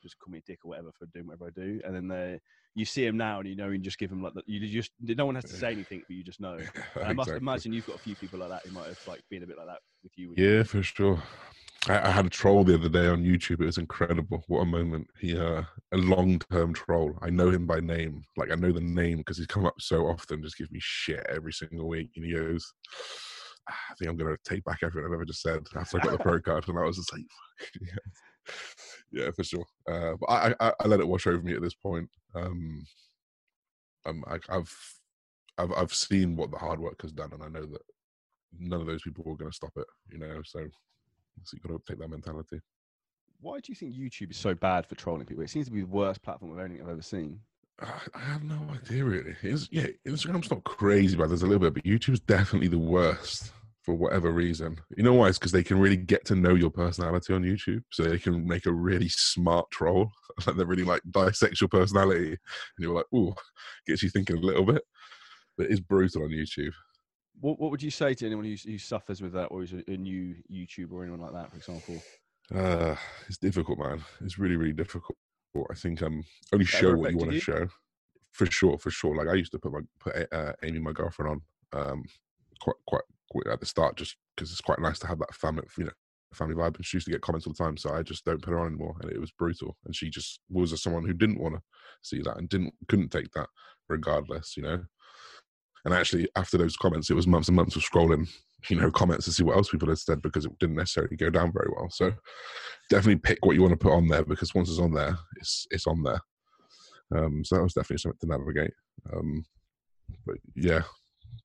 [0.03, 2.39] just call me a dick or whatever for doing whatever I do, and then they
[2.77, 4.91] you see him now, and you know, you just give him like the, you just
[5.01, 6.59] no one has to say anything, but you just know.
[6.97, 7.43] And I must Exactly.
[7.43, 9.57] imagine you've got a few people like that who might have like been a bit
[9.57, 10.31] like that with you.
[10.31, 11.23] with- Yeah, for sure.
[11.88, 13.61] I, I had a troll the other day on YouTube.
[13.61, 14.44] It was incredible.
[14.49, 15.09] What a moment.
[15.18, 17.18] He uh a long term troll.
[17.23, 18.25] I know him by name.
[18.37, 21.27] Like I know the name because he's come up so often, just gives me shit
[21.29, 22.11] every single week.
[22.16, 22.73] And he goes,
[23.68, 26.12] "Ah, I think I'm gonna take back everything I've ever just said after I got
[26.12, 26.68] the pro card.
[26.68, 27.23] And I was just like,
[27.81, 27.97] yeah,
[29.12, 29.66] yeah, for sure.
[29.90, 32.09] Uh, but I, I I let it wash over me at this point.
[32.35, 32.85] Um,
[34.07, 34.75] um I, I've
[35.59, 37.83] I've I've seen what the hard work has done, and I know that
[38.59, 39.87] none of those people were going to stop it.
[40.11, 40.66] You know, so
[41.42, 42.61] so you've got to take that mentality.
[43.40, 45.44] Why do you think YouTube is so bad for trolling people?
[45.44, 47.40] It seems to be the worst platform of anything I've ever seen.
[47.81, 49.35] I have no idea really.
[49.42, 51.75] It's, yeah, Instagram's not crazy, but there's a little bit.
[51.75, 53.51] But YouTube's definitely the worst
[53.83, 54.79] for whatever reason.
[54.97, 55.29] You know why?
[55.29, 58.47] It's because they can really get to know your personality on YouTube, so they can
[58.47, 60.11] make a really smart troll.
[60.47, 62.38] like they really like dissect your personality, and
[62.79, 63.35] you're like, ooh,
[63.87, 64.83] gets you thinking a little bit.
[65.59, 66.73] But it's brutal on YouTube.
[67.40, 69.83] What, what would you say to anyone who, who suffers with that, or is a,
[69.90, 72.03] a new YouTuber or anyone like that, for example?
[72.55, 72.97] Uh,
[73.29, 74.03] it's difficult, man.
[74.20, 75.16] It's really, really difficult.
[75.70, 77.68] I think um, only show what you want to show.
[78.33, 79.14] For sure, for sure.
[79.14, 81.40] Like I used to put my put uh, Amy, my girlfriend,
[81.73, 82.03] on um,
[82.61, 85.62] quite quite quite at the start, just because it's quite nice to have that family,
[85.79, 85.92] you know,
[86.33, 86.75] family vibe.
[86.75, 88.59] And she used to get comments all the time, so I just don't put her
[88.59, 88.97] on anymore.
[89.01, 89.77] And it was brutal.
[89.85, 91.62] And she just was someone who didn't want to
[92.03, 93.49] see that and didn't couldn't take that,
[93.88, 94.83] regardless, you know.
[95.85, 98.29] And actually, after those comments, it was months and months of scrolling,
[98.70, 101.31] you know, comments to see what else people had said because it didn't necessarily go
[101.31, 101.90] down very well.
[101.90, 102.12] So
[102.88, 105.66] definitely pick what you want to put on there because once it's on there, it's
[105.70, 106.20] it's on there.
[107.14, 108.73] Um, so that was definitely something to navigate.
[109.12, 109.44] Um,
[110.27, 110.83] but yeah,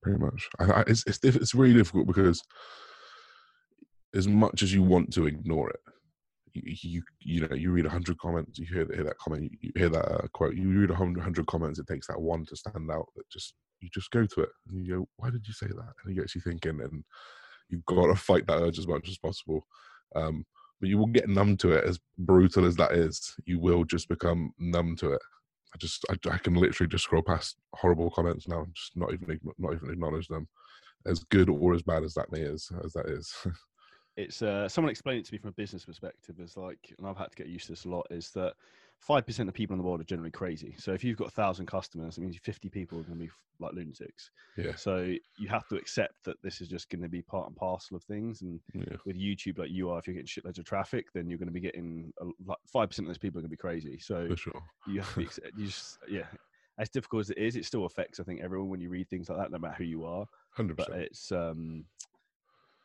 [0.02, 0.48] pretty much.
[0.60, 2.42] I, I, it's it's it's really difficult because
[4.16, 5.80] as much as you want to ignore it,
[6.54, 9.72] you you, you know you read a hundred comments, you hear, hear that comment, you,
[9.76, 12.90] hear that uh, quote, you read a hundred comments, it takes that one to stand
[12.92, 13.08] out.
[13.16, 15.94] That just you just go to it and you go, why did you say that?
[16.04, 17.04] And it gets you thinking, and
[17.70, 19.66] you've got to fight that urge as much as possible.
[20.16, 20.46] Um,
[20.80, 21.84] but you will get numb to it.
[21.84, 25.22] As brutal as that is, you will just become numb to it.
[25.74, 29.14] I just I, I can literally just scroll past horrible comments now, and just not
[29.14, 30.48] even not even acknowledge them,
[31.06, 33.34] as good or as bad as that may is as that is.
[34.18, 36.42] It's uh, someone explained it to me from a business perspective.
[36.42, 38.06] Is like, and I've had to get used to this a lot.
[38.10, 38.54] Is that
[39.00, 40.76] five percent of people in the world are generally crazy.
[40.78, 43.32] So if you've got a thousand customers, it means fifty people are going to be
[43.60, 44.32] like lunatics.
[44.58, 47.56] yeah, So you have to accept that this is just going to be part and
[47.56, 48.42] parcel of things.
[48.42, 51.38] And yeah, with YouTube, like you are, if you're getting shitloads of traffic, then you're
[51.40, 53.58] going to be getting a, like five percent of those people are going to be
[53.58, 54.00] crazy.
[54.00, 54.62] So for sure.
[54.88, 56.26] you have to accept- you just yeah.
[56.78, 58.22] As difficult as it is, it still affects.
[58.22, 60.26] I think everyone when you read things like that, no matter who you are.
[60.52, 61.04] Hundred But percent.
[61.04, 61.84] it's um,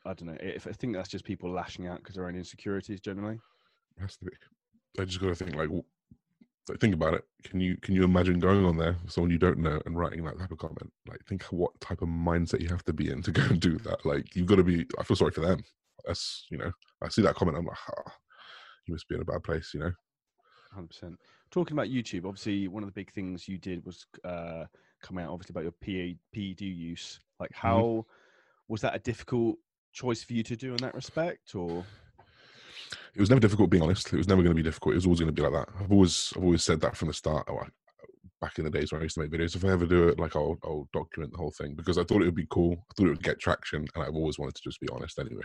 [0.04, 0.36] I don't know.
[0.40, 3.38] If I think that's just people lashing out because their own insecurities generally.
[4.00, 4.32] Has to be.
[5.00, 5.68] I just got to think like,
[6.68, 7.24] like, think about it.
[7.44, 10.38] Can you can you imagine going on there, someone you don't know, and writing that
[10.38, 10.90] type of comment?
[11.06, 13.78] Like, think what type of mindset you have to be in to go and do
[13.78, 14.04] that.
[14.06, 14.86] Like, you've got to be.
[14.98, 15.62] I feel sorry for them.
[16.06, 16.72] That's you know,
[17.02, 17.58] I see that comment.
[17.58, 18.12] I'm like, ah,
[18.86, 19.72] you must be in a bad place.
[19.74, 19.92] You know.
[20.72, 21.18] Hundred percent.
[21.50, 24.64] Talking about YouTube, obviously one of the big things you did was uh,
[25.02, 27.20] come out obviously about your PA, PED use.
[27.38, 28.06] Like, how
[28.68, 29.56] was that a difficult
[29.92, 31.84] choice for you to do in that respect, or
[33.14, 34.12] it was never difficult being honest.
[34.12, 34.94] It was never going to be difficult.
[34.94, 35.74] It was always going to be like that.
[35.80, 37.66] I've always i've always said that from the start oh, I,
[38.40, 39.56] back in the days when i used to make videos.
[39.56, 42.22] If i ever do it like i'll, I'll document the whole thing because i thought
[42.22, 42.72] it would be cool.
[42.72, 45.42] I thought it would get traction and i've always wanted to just be honest anyway.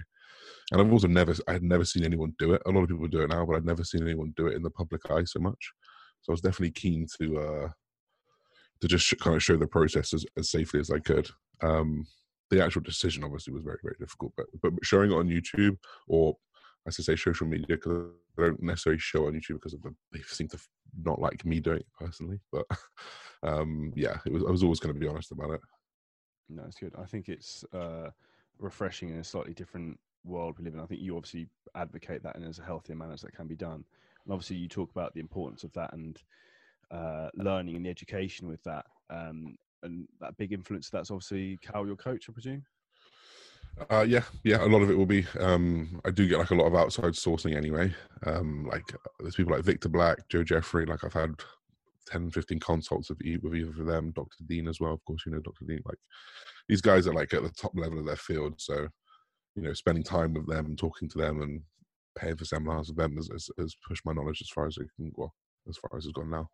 [0.72, 2.62] And i've also never i had never seen anyone do it.
[2.66, 4.64] A lot of people do it now but i'd never seen anyone do it in
[4.64, 5.72] the public eye so much.
[6.22, 7.70] So i was definitely keen to uh
[8.82, 11.30] to just kind of show the process as, as safely as i could.
[11.62, 12.06] Um
[12.50, 16.36] the actual decision obviously was very very difficult but but showing it on youtube or
[16.98, 20.22] I say, social media because I don't necessarily show on YouTube because of the, they
[20.22, 20.60] seem to
[21.04, 22.40] not like me doing it personally.
[22.52, 22.66] But
[23.44, 24.44] um, yeah, it was.
[24.48, 25.62] I was always going to be honest about it.
[26.50, 26.64] no?
[26.64, 26.94] It's good.
[26.98, 28.10] I think it's uh,
[28.58, 30.80] refreshing in a slightly different world we live in.
[30.80, 33.56] I think you obviously advocate that in as a healthier manner as that can be
[33.56, 33.84] done,
[34.26, 36.22] and obviously you talk about the importance of that and
[36.92, 38.86] uh, learning and the education with that.
[39.10, 42.64] Um, and that big influence that's obviously Cal, your coach, I presume.
[43.90, 44.64] Uh, yeah, yeah.
[44.64, 45.26] A lot of it will be.
[45.40, 47.94] Um, I do get like a lot of outside sourcing anyway.
[48.26, 48.84] Um, like
[49.20, 50.86] there's people like Victor Black, Joe Jeffrey.
[50.86, 51.36] Like I've had
[52.08, 54.12] 10, 15 consults with, either of them.
[54.12, 54.44] Dr.
[54.48, 55.24] Dean as well, of course.
[55.26, 55.66] You know Dr.
[55.66, 55.82] Dean.
[55.86, 56.00] Like
[56.68, 58.56] these guys are like at the top level of their field.
[58.58, 58.88] So
[59.56, 61.62] you know, spending time with them, talking to them, and
[62.18, 64.88] paying for seminars with them has, has, has pushed my knowledge as far as it
[64.96, 65.32] can go,
[65.68, 66.50] as far as it's gone now.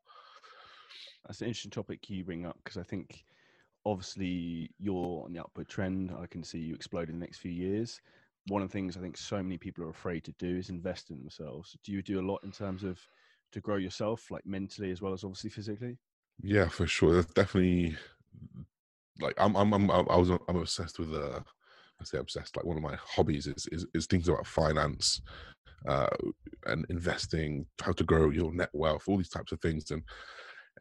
[1.26, 3.26] That's an interesting topic you bring up because I think
[3.86, 6.12] obviously you're on the upward trend.
[6.20, 8.02] I can see you explode in the next few years.
[8.48, 11.10] One of the things I think so many people are afraid to do is invest
[11.10, 11.76] in themselves.
[11.84, 13.00] Do you do a lot in terms of
[13.52, 15.98] to grow yourself, like mentally as well as obviously physically?
[16.42, 17.16] Yeah, for sure.
[17.16, 17.96] That's definitely
[19.20, 19.56] like I'm.
[19.56, 19.74] I'm.
[19.74, 20.30] I'm I was.
[20.30, 21.14] I'm obsessed with.
[21.14, 21.40] Uh,
[22.00, 22.58] I say obsessed.
[22.58, 25.22] Like one of my hobbies is is, is things about finance,
[25.88, 26.08] uh,
[26.66, 30.04] and investing, how to grow your net wealth, all these types of things, and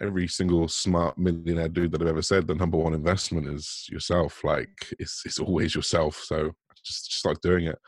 [0.00, 4.42] every single smart millionaire dude that I've ever said the number one investment is yourself.
[4.42, 6.16] Like it's it's always yourself.
[6.24, 6.52] So
[6.84, 7.78] just, just start doing it.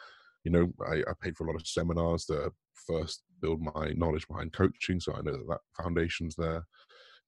[0.44, 4.28] You know, I, I paid for a lot of seminars to first build my knowledge
[4.28, 6.64] behind coaching, so I know that that foundation's there.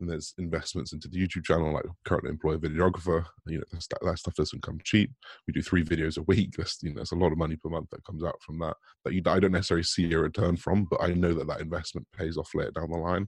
[0.01, 3.25] And there's investments into the YouTube channel, like currently employ a videographer.
[3.47, 5.11] You know, that, that stuff doesn't come cheap.
[5.49, 6.53] We do three videos a week.
[6.57, 8.77] That's you know, there's a lot of money per month that comes out from that.
[9.05, 12.07] That you, I don't necessarily see a return from, but I know that that investment
[12.17, 13.27] pays off later down the line.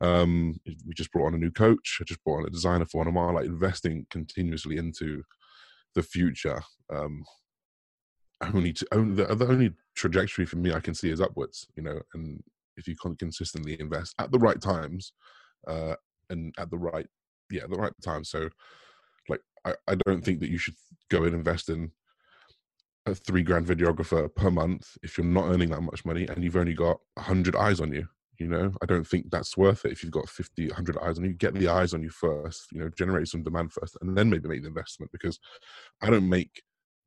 [0.00, 1.98] Um, we just brought on a new coach.
[2.00, 5.22] I just brought on a designer for one of my like investing continuously into
[5.94, 6.62] the future.
[6.92, 7.24] Um,
[8.42, 11.66] only to only the, the only trajectory for me I can see is upwards.
[11.76, 12.42] You know, and
[12.76, 15.12] if you can consistently invest at the right times,
[15.66, 15.94] uh,
[16.30, 17.06] and at the right
[17.50, 18.24] yeah the right time.
[18.24, 18.48] So,
[19.28, 20.74] like I, I don't think that you should
[21.10, 21.92] go and invest in
[23.06, 26.56] a three grand videographer per month if you're not earning that much money and you've
[26.56, 29.92] only got a hundred eyes on you you know i don't think that's worth it
[29.92, 31.32] if you've got 50 100 eyes on you.
[31.32, 34.48] Get the eyes on you first you know generate some demand first and then maybe
[34.48, 35.38] make the investment because
[36.02, 36.62] i don't make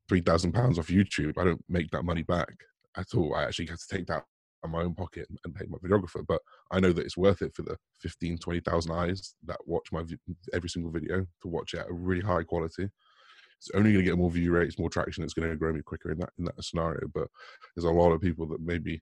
[0.08, 1.36] 3000 pounds off youtube.
[1.38, 2.52] I don't make that money back
[2.96, 3.34] at all.
[3.34, 4.24] I actually have to take that
[4.64, 6.40] on my own pocket and pay my videographer but
[6.72, 10.02] i know that it's worth it for the 15 20000 eyes that watch my
[10.52, 12.88] every single video to watch it at a really high quality.
[13.60, 15.82] It's only going to get more view rates more traction it's going to grow me
[15.82, 17.28] quicker in that in that scenario but
[17.74, 19.00] there's a lot of people that maybe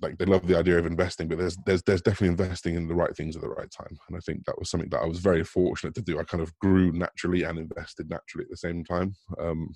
[0.00, 2.94] like they love the idea of investing, but there's there's there's definitely investing in the
[2.94, 3.98] right things at the right time.
[4.08, 6.18] And I think that was something that I was very fortunate to do.
[6.18, 9.74] I kind of grew naturally and invested naturally at the same time, um,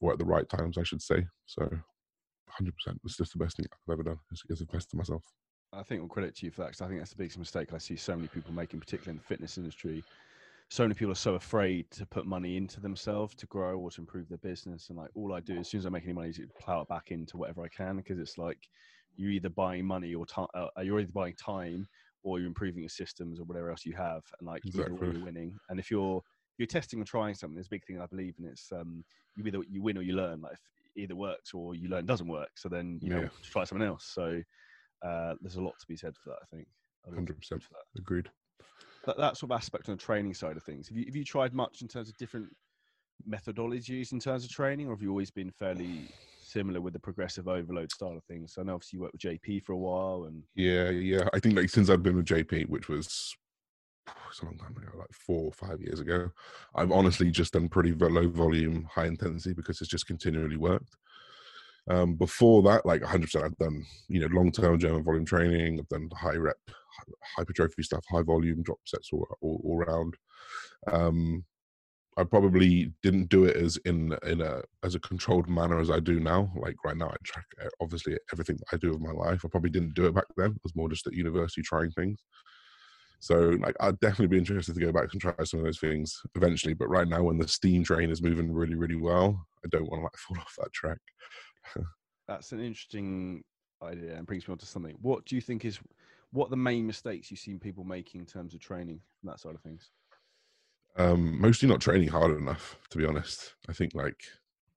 [0.00, 1.24] or at the right times, I should say.
[1.46, 4.98] So, 100, percent it's just the best thing I've ever done is, is invest in
[4.98, 5.22] myself.
[5.72, 7.72] I think we'll credit to you for that because I think that's the biggest mistake
[7.72, 10.02] I see so many people making, particularly in the fitness industry.
[10.68, 14.00] So many people are so afraid to put money into themselves to grow or to
[14.00, 14.88] improve their business.
[14.88, 16.88] And like all I do as soon as I make any money is plow it
[16.88, 18.68] back into whatever I can because it's like
[19.16, 20.48] you're either buying money or time.
[20.54, 21.86] Uh, you're either buying time
[22.22, 24.94] or you're improving your systems or whatever else you have, and like exactly.
[24.94, 25.56] either you're winning.
[25.68, 26.22] And if you're
[26.58, 29.04] you're testing or trying something, there's a big thing I believe and It's um,
[29.36, 30.40] you either you win or you learn.
[30.40, 30.56] Like
[30.96, 33.20] either works or you learn doesn't work, so then you yeah.
[33.22, 34.10] know try something else.
[34.14, 34.42] So
[35.02, 36.38] uh, there's a lot to be said for that.
[36.42, 36.68] I think.
[37.14, 37.62] Hundred percent.
[37.96, 38.28] Agreed.
[39.06, 40.88] That, that sort of aspect on the training side of things.
[40.88, 42.48] Have you have you tried much in terms of different
[43.28, 46.08] methodologies in terms of training, or have you always been fairly
[46.50, 48.54] similar with the progressive overload style of things.
[48.54, 51.28] So I know obviously you worked with JP for a while, and yeah, yeah.
[51.32, 53.34] I think like since I've been with JP, which was
[54.28, 56.30] it's a long time ago, like four or five years ago,
[56.74, 60.96] I've honestly just done pretty low volume, high intensity because it's just continually worked.
[61.88, 65.78] Um, before that, like 100%, I've done you know long term German volume training.
[65.78, 66.58] I've done high rep,
[67.36, 70.14] hypertrophy stuff, high volume drop sets all all, all around.
[70.90, 71.44] Um,
[72.20, 76.00] I probably didn't do it as in in a as a controlled manner as I
[76.00, 76.52] do now.
[76.54, 79.42] Like right now, I track uh, obviously everything I do of my life.
[79.42, 80.50] I probably didn't do it back then.
[80.50, 82.22] It was more just at university trying things.
[83.20, 86.20] So like I'd definitely be interested to go back and try some of those things
[86.34, 86.74] eventually.
[86.74, 90.00] But right now, when the steam train is moving really really well, I don't want
[90.00, 90.98] to like fall off that track.
[92.28, 93.42] That's an interesting
[93.82, 94.96] idea and brings me on to something.
[95.00, 95.80] What do you think is
[96.32, 99.54] what the main mistakes you've seen people making in terms of training from that side
[99.54, 99.90] of things?
[100.96, 103.54] Um, mostly not training hard enough, to be honest.
[103.68, 104.20] I think like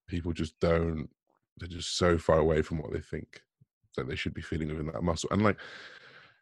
[0.07, 1.09] people just don't.
[1.57, 3.41] They're just so far away from what they think
[3.95, 5.29] that they should be feeling within that muscle.
[5.31, 5.57] And like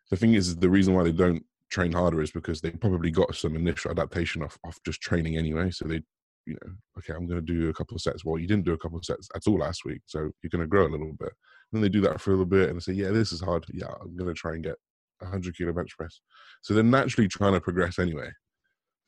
[0.09, 3.35] the thing is, the reason why they don't train harder is because they probably got
[3.35, 5.71] some initial adaptation off off just training anyway.
[5.71, 6.01] So they,
[6.45, 8.25] you know, okay, I'm going to do a couple of sets.
[8.25, 10.61] Well, you didn't do a couple of sets at all last week, so you're going
[10.61, 11.31] to grow a little bit.
[11.71, 13.41] And then they do that for a little bit, and they say, yeah, this is
[13.41, 13.65] hard.
[13.73, 14.75] Yeah, I'm going to try and get
[15.19, 16.19] 100 kilo bench press.
[16.61, 18.31] So they're naturally trying to progress anyway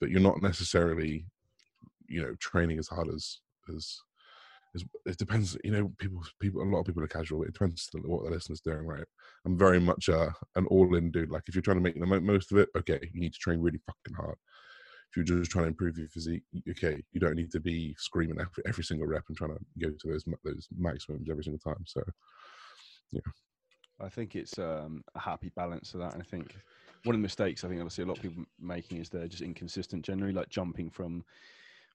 [0.03, 1.25] but you're not necessarily,
[2.09, 3.39] you know, training as hard as
[3.73, 4.01] as
[5.05, 5.55] it depends.
[5.63, 7.43] You know, people people a lot of people are casual.
[7.43, 9.05] It depends on what the listener's doing, right?
[9.45, 11.31] I'm very much uh, an all-in dude.
[11.31, 13.61] Like if you're trying to make the most of it, okay, you need to train
[13.61, 14.35] really fucking hard.
[15.09, 18.41] If you're just trying to improve your physique, okay, you don't need to be screaming
[18.41, 21.85] every, every single rep and trying to go to those those maximums every single time.
[21.85, 22.03] So,
[23.13, 23.21] yeah.
[24.01, 26.13] I think it's um, a happy balance of that.
[26.13, 26.57] And I think
[27.03, 29.41] one of the mistakes I think obviously a lot of people making is they're just
[29.41, 31.23] inconsistent generally, like jumping from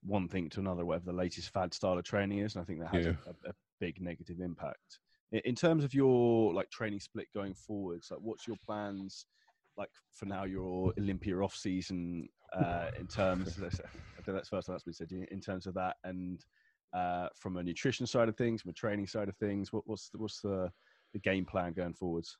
[0.02, 2.54] one thing to another, whatever the latest fad style of training is.
[2.54, 3.12] And I think that has yeah.
[3.26, 4.98] a, a, big negative impact.
[5.32, 9.26] In, in terms of your like training split going forwards, like what's your plans?
[9.76, 13.56] Like for now, your Olympia off season uh, in terms.
[13.62, 15.12] I think that's first time that's been said.
[15.30, 16.44] In terms of that, and
[16.92, 20.08] uh, from a nutrition side of things, from a training side of things, what, what's
[20.08, 20.70] the, what's the
[21.12, 22.36] the game plan going forwards?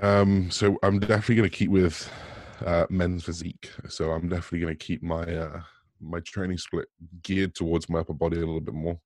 [0.00, 2.10] Um, so I'm definitely going to keep with
[2.64, 3.70] uh, men's physique.
[3.88, 5.60] So I'm definitely going to keep my uh,
[6.00, 6.88] my training split
[7.22, 8.98] geared towards my upper body a little bit more.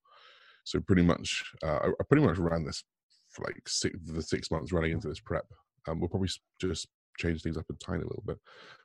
[0.64, 2.82] So pretty much, uh, I, I pretty much ran this
[3.28, 5.44] for like six, the six months running into this prep.
[5.86, 8.38] Um, we'll probably just change things up a tiny little bit.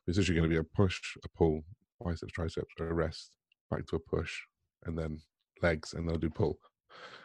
[0.06, 1.62] It's actually going to be a push, a pull,
[2.04, 3.30] biceps, triceps, a rest,
[3.70, 4.32] back to a push,
[4.84, 5.20] and then
[5.62, 6.58] legs, and then I'll do pull,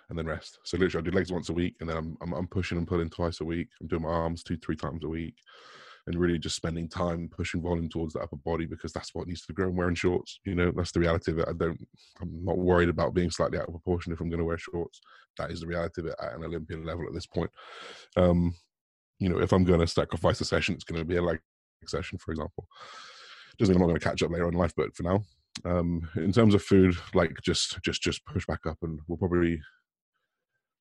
[0.10, 0.60] and then rest.
[0.64, 2.88] So literally, I do legs once a week, and then I'm, I'm, I'm pushing and
[2.88, 3.70] pulling twice a week.
[3.82, 5.36] I'm doing my arms two, three times a week,
[6.08, 9.46] and really just spending time pushing volume towards the upper body because that's what needs
[9.46, 9.68] to grow.
[9.68, 11.48] I'm wearing shorts, you know, that's the reality of it.
[11.50, 11.86] I don't,
[12.22, 15.02] I'm not worried about being slightly out of proportion if I'm going to wear shorts.
[15.38, 17.52] That is the reality of it at an Olympian level at this point.
[18.16, 18.56] Um,
[19.20, 21.42] you know, if I'm going to sacrifice a session, it's going to be a leg
[21.86, 22.68] session, for example.
[23.58, 25.24] Doesn't mean I'm not going to catch up later in life, but for now,
[25.66, 29.60] um, in terms of food, like just just just push back up, and we'll probably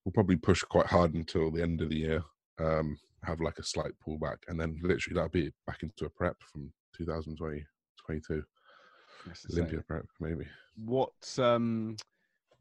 [0.05, 2.23] we'll probably push quite hard until the end of the year.
[2.59, 6.37] Um, have like a slight pullback, and then literally that'll be back into a prep
[6.51, 7.65] from 2020
[8.05, 8.43] 22
[9.51, 10.45] Olympia prep maybe.
[10.85, 11.97] What um,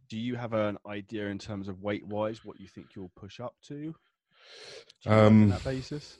[0.08, 2.44] do you have an idea in terms of weight wise?
[2.44, 3.94] What you think you'll push up to?
[5.06, 6.16] um, that basis?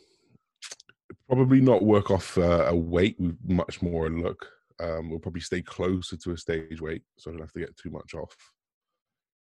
[1.29, 3.17] Probably not work off uh, a weight.
[3.45, 4.47] Much more look.
[4.79, 7.77] Um, we'll probably stay closer to a stage weight, so I don't have to get
[7.77, 8.37] too much off.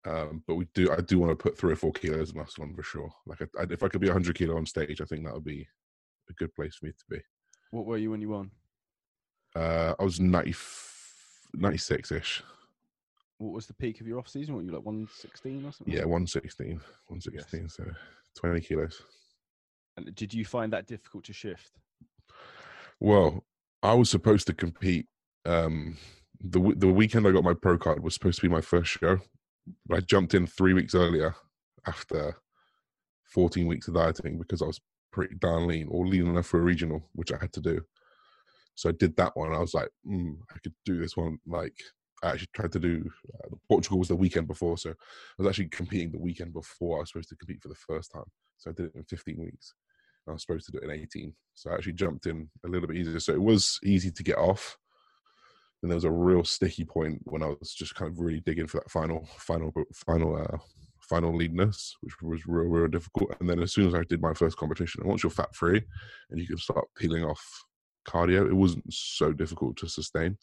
[0.06, 0.92] Um, but we do.
[0.92, 3.10] I do want to put three or four kilos of muscle on for sure.
[3.26, 5.44] Like, I, I, if I could be 100 kilo on stage, I think that would
[5.44, 5.68] be
[6.30, 7.22] a good place for me to be.
[7.72, 8.52] What were you when you won?
[9.56, 10.54] Uh, I was 90,
[11.54, 12.44] 96 ish.
[13.38, 14.56] What was the peak of your off season?
[14.56, 15.94] Were you like 116 or something?
[15.94, 16.68] Yeah, 116.
[17.08, 17.62] 116.
[17.62, 17.74] Yes.
[17.74, 17.84] So
[18.40, 19.02] 20 kilos.
[19.98, 21.72] And did you find that difficult to shift?
[23.00, 23.44] Well,
[23.82, 25.08] I was supposed to compete.
[25.46, 25.98] Um,
[26.42, 29.20] the the weekend I got my pro card was supposed to be my first show,
[29.86, 31.36] but I jumped in three weeks earlier
[31.88, 32.36] after
[33.26, 34.82] 14 weeks of dieting because I was
[35.12, 37.82] pretty darn lean or lean enough for a regional, which I had to do.
[38.76, 39.54] So I did that one.
[39.54, 41.38] I was like, mm, I could do this one.
[41.48, 41.76] Like
[42.24, 44.94] I actually tried to do uh, Portugal was the weekend before, so I
[45.38, 48.26] was actually competing the weekend before I was supposed to compete for the first time.
[48.58, 49.74] So I did it in 15 weeks.
[50.28, 51.34] I was supposed to do it in 18.
[51.54, 53.20] So I actually jumped in a little bit easier.
[53.20, 54.78] So it was easy to get off.
[55.82, 58.68] And there was a real sticky point when I was just kind of really digging
[58.68, 60.58] for that final, final, final, uh,
[61.02, 63.36] final leadness, which was real, real difficult.
[63.40, 65.82] And then as soon as I did my first competition, once you're fat free
[66.32, 67.44] and you can start peeling off
[68.08, 70.38] cardio, it wasn't so difficult to sustain.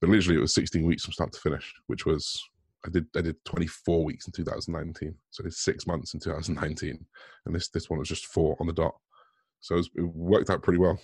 [0.00, 2.42] But literally, it was 16 weeks from start to finish, which was
[2.86, 7.04] I did I did 24 weeks in 2019, so it's six months in 2019,
[7.46, 8.94] and this this one was just four on the dot.
[9.60, 11.00] So it, was, it worked out pretty well.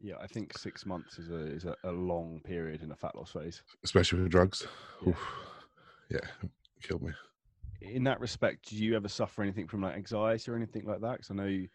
[0.00, 3.16] Yeah, I think six months is a is a, a long period in a fat
[3.16, 4.66] loss phase, especially with drugs.
[5.02, 5.18] Yeah, Oof.
[6.10, 6.48] yeah
[6.82, 7.12] killed me.
[7.80, 11.12] In that respect, do you ever suffer anything from like anxiety or anything like that?
[11.12, 11.68] Because I know you,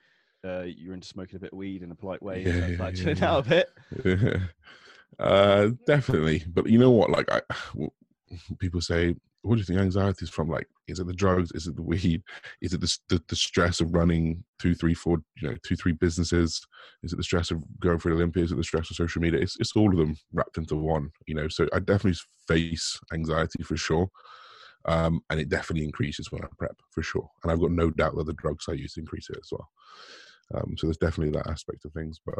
[0.45, 2.97] uh, you're into smoking a bit of weed in a polite way, yeah, yeah, like
[2.97, 3.69] yeah, out a bit.
[4.03, 4.37] Yeah.
[5.19, 7.11] Uh, definitely, but you know what?
[7.11, 7.41] Like, I
[8.57, 11.51] people say, "What do you think anxiety is from?" Like, is it the drugs?
[11.53, 12.23] Is it the weed?
[12.61, 15.91] Is it the, the, the stress of running two, three, four, you know, two, three
[15.93, 16.65] businesses?
[17.03, 18.45] Is it the stress of going for the Olympics?
[18.45, 19.39] Is it the stress of social media?
[19.39, 21.11] It's it's all of them wrapped into one.
[21.27, 24.09] You know, so I definitely face anxiety for sure.
[24.85, 27.29] Um, and it definitely increases when I prep for sure.
[27.43, 29.69] And I've got no doubt that the drugs I use increase it as well.
[30.55, 32.39] Um, so there's definitely that aspect of things, but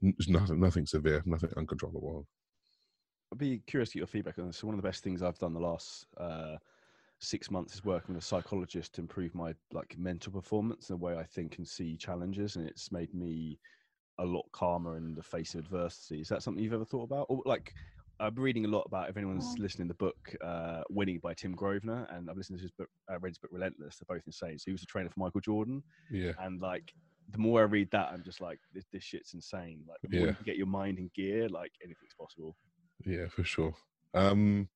[0.00, 2.26] there's nothing, nothing severe, nothing uncontrollable.
[3.32, 4.58] I'd be curious to get your feedback on this.
[4.58, 6.56] So one of the best things I've done the last uh,
[7.18, 11.04] six months is working with a psychologist to improve my like mental performance and the
[11.04, 13.58] way I think and see challenges, and it's made me
[14.18, 16.20] a lot calmer in the face of adversity.
[16.20, 17.26] Is that something you've ever thought about?
[17.28, 17.72] Or like,
[18.18, 22.06] I'm reading a lot about if anyone's listening the book uh, "Winning" by Tim Grover,
[22.10, 24.58] and I've listened to his book, uh, read his book "Relentless." They're both insane.
[24.58, 25.82] So he was a trainer for Michael Jordan.
[26.10, 26.92] Yeah, and like
[27.30, 29.84] the more I read that, I'm just like, this, this shit's insane.
[29.86, 30.32] Like, the more yeah.
[30.38, 32.56] you get your mind in gear, like anything's possible.
[33.04, 33.74] Yeah, for sure.
[34.14, 34.68] Um,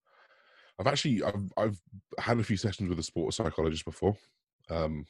[0.78, 1.80] I've actually I've I've
[2.18, 4.16] had a few sessions with a sports psychologist before.
[4.70, 5.06] Um,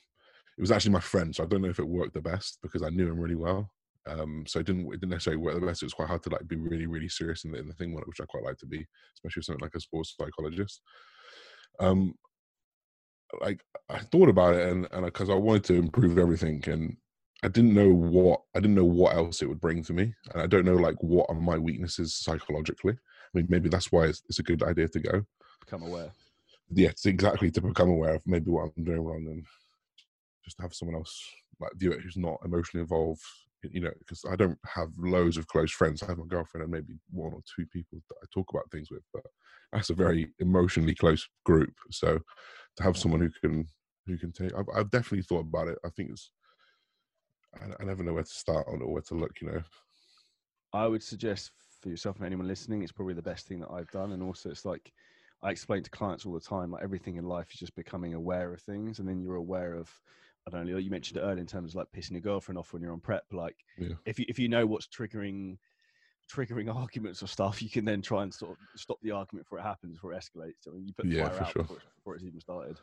[0.58, 2.82] it was actually my friend, so I don't know if it worked the best because
[2.82, 3.70] I knew him really well.
[4.06, 5.82] Um, so it didn't it didn't necessarily work the best.
[5.82, 7.94] It was quite hard to like be really really serious in the, in the thing,
[7.94, 8.86] which I quite like to be,
[9.16, 10.82] especially with something like a sports psychologist.
[11.80, 12.14] Um,
[13.40, 16.96] like I thought about it, and and because I wanted to improve everything, and
[17.42, 20.42] I didn't know what I didn't know what else it would bring to me, and
[20.42, 22.92] I don't know like what are my weaknesses psychologically.
[22.94, 25.26] I mean, maybe that's why it's, it's a good idea to go
[25.60, 26.12] become aware.
[26.70, 29.44] Yes, exactly to become aware of maybe what I'm doing wrong and
[30.44, 31.22] just have someone else
[31.60, 33.22] like view it who's not emotionally involved.
[33.64, 36.02] You know, because I don't have loads of close friends.
[36.02, 38.90] I have my girlfriend and maybe one or two people that I talk about things
[38.90, 39.22] with, but
[39.72, 41.72] that's a very emotionally close group.
[41.92, 42.18] So
[42.76, 43.66] to have someone who can
[44.06, 45.78] who can take, I've, I've definitely thought about it.
[45.84, 46.32] I think it's
[47.60, 49.40] I, I never know where to start on or where to look.
[49.40, 49.62] You know,
[50.72, 53.90] I would suggest for yourself and anyone listening, it's probably the best thing that I've
[53.90, 54.12] done.
[54.12, 54.92] And also, it's like
[55.42, 58.52] I explain to clients all the time, like everything in life is just becoming aware
[58.52, 59.90] of things, and then you're aware of.
[60.46, 60.76] I don't know.
[60.76, 63.00] You mentioned it earlier in terms of like pissing your girlfriend off when you're on
[63.00, 63.24] prep.
[63.32, 63.94] Like, Yeah.
[64.06, 65.58] if you if you know what's triggering
[66.32, 69.58] triggering arguments or stuff, you can then try and sort of stop the argument before
[69.60, 70.62] it happens, before it escalates.
[70.62, 71.66] So you put the Yeah, fire for out sure.
[71.66, 72.80] before, it's, before it's even started.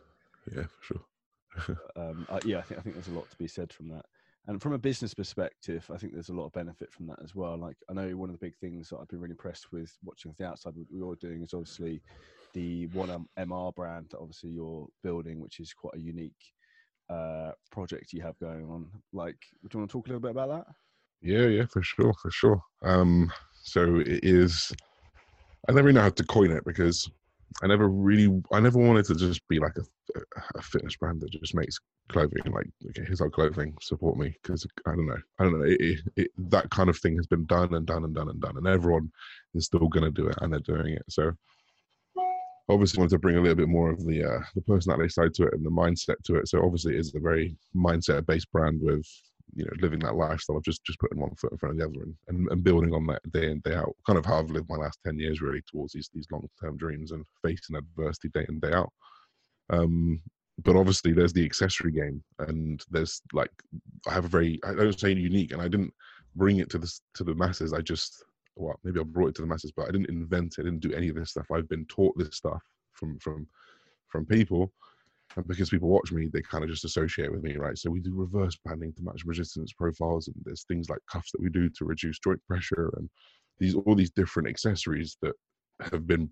[0.55, 1.79] yeah, for sure.
[1.95, 4.05] um, I, yeah, I think I think there's a lot to be said from that.
[4.47, 7.35] And from a business perspective, I think there's a lot of benefit from that as
[7.35, 7.57] well.
[7.57, 10.33] Like I know one of the big things that I've been really impressed with watching
[10.37, 12.01] the outside what you're doing is obviously
[12.53, 16.53] the one MR brand that obviously you're building, which is quite a unique
[17.09, 18.89] uh, project you have going on.
[19.13, 20.73] Like, do you want to talk a little bit about that?
[21.21, 22.61] Yeah, yeah, for sure, for sure.
[22.81, 23.31] Um,
[23.63, 24.71] so it is.
[25.67, 27.09] I never know how to coin it because
[27.63, 30.19] I never really, I never wanted to just be like a,
[30.55, 31.79] a fitness brand that just makes
[32.09, 32.41] clothing.
[32.51, 34.35] Like, okay, here's our clothing, support me.
[34.41, 35.65] Because I don't know, I don't know.
[35.65, 38.39] It, it, it, that kind of thing has been done and done and done and
[38.39, 39.11] done, and everyone
[39.55, 41.03] is still going to do it, and they're doing it.
[41.09, 41.33] So
[42.69, 45.43] obviously wanted to bring a little bit more of the uh, the personality side to
[45.43, 46.47] it and the mindset to it.
[46.47, 49.05] So obviously it is a very mindset based brand with
[49.55, 51.85] you know living that lifestyle of just just putting one foot in front of the
[51.85, 53.95] other and, and, and building on that day in day out.
[54.05, 56.77] Kind of how I've lived my last ten years really towards these these long term
[56.77, 58.91] dreams and facing adversity day in day out.
[59.69, 60.21] Um,
[60.63, 63.51] but obviously there's the accessory game and there's like
[64.07, 65.93] I have a very I don't say unique and I didn't
[66.35, 67.73] bring it to the to the masses.
[67.73, 68.23] I just
[68.55, 70.61] well, maybe I brought it to the masses, but I didn't invent it.
[70.61, 71.49] I didn't do any of this stuff.
[71.51, 72.61] I've been taught this stuff
[72.93, 73.47] from from
[74.09, 74.73] from people,
[75.35, 77.77] and because people watch me, they kind of just associate with me, right?
[77.77, 81.41] So we do reverse banding to match resistance profiles, and there's things like cuffs that
[81.41, 83.09] we do to reduce joint pressure, and
[83.59, 85.33] these all these different accessories that
[85.81, 86.29] have been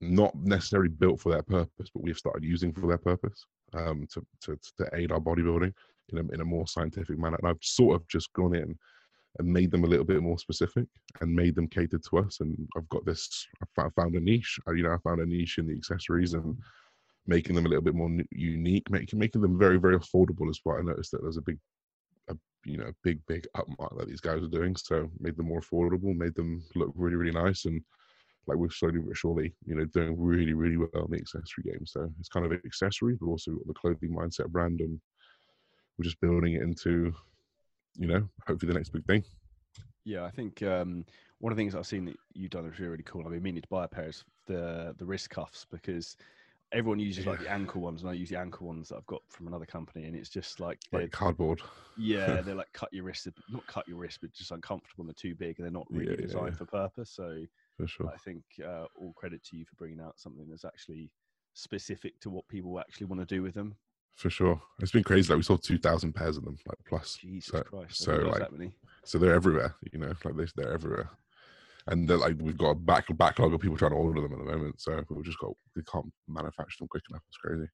[0.00, 3.44] not necessarily built for their purpose, but we've started using for their purpose
[3.74, 5.72] um, to, to to aid our bodybuilding
[6.10, 7.36] in a in a more scientific manner.
[7.42, 8.78] And I've sort of just gone in
[9.38, 10.86] and made them a little bit more specific
[11.20, 12.40] and made them catered to us.
[12.40, 14.58] And I've got this, I fou- found a niche.
[14.66, 16.56] uh, You know, I found a niche in the accessories and
[17.28, 20.78] making them a little bit more unique, making making them very very affordable as well.
[20.78, 21.58] I noticed that there's a big,
[22.28, 24.74] a, you know, big big upmark that these guys are doing.
[24.74, 27.80] So made them more affordable, made them look really really nice, and
[28.46, 31.84] like we're slowly but surely, you know, doing really really well in the accessory game.
[31.84, 34.98] So it's kind of accessory, but also the clothing mindset brand, and
[35.98, 37.14] we're just building it into,
[37.96, 39.22] you know, hopefully the next big thing.
[40.04, 41.04] Yeah, I think um,
[41.40, 43.22] one of the things I've seen that you've done is really, really cool.
[43.26, 46.16] I've been meaning to buy a pair of the the wrist cuffs because
[46.72, 49.22] everyone uses like the ankle ones, and I use the ankle ones that I've got
[49.28, 51.60] from another company, and it's just like Like cardboard.
[51.96, 55.14] yeah, they're like cut your wrist, not cut your wrist, but just uncomfortable and they're
[55.30, 56.56] too big, and they're not really Yeah, designed yeah.
[56.58, 57.10] for purpose.
[57.10, 57.44] So
[57.76, 58.10] For sure.
[58.12, 61.10] I think uh, all credit to you for bringing out something that's actually
[61.54, 63.74] specific to what people actually want to do with them.
[64.14, 64.60] For sure.
[64.80, 65.32] It's been crazy.
[65.32, 67.16] Like we sold two thousand pairs of them, like plus.
[67.20, 68.02] Jesus so, Christ!
[68.02, 68.42] So like
[69.04, 71.08] so they're everywhere, you know, like this they're everywhere.
[71.88, 74.44] And like we've got a back backlog of people trying to order them at the
[74.44, 74.80] moment.
[74.80, 77.22] So we've just got we can't manufacture them quick enough.
[77.28, 77.66] It's crazy.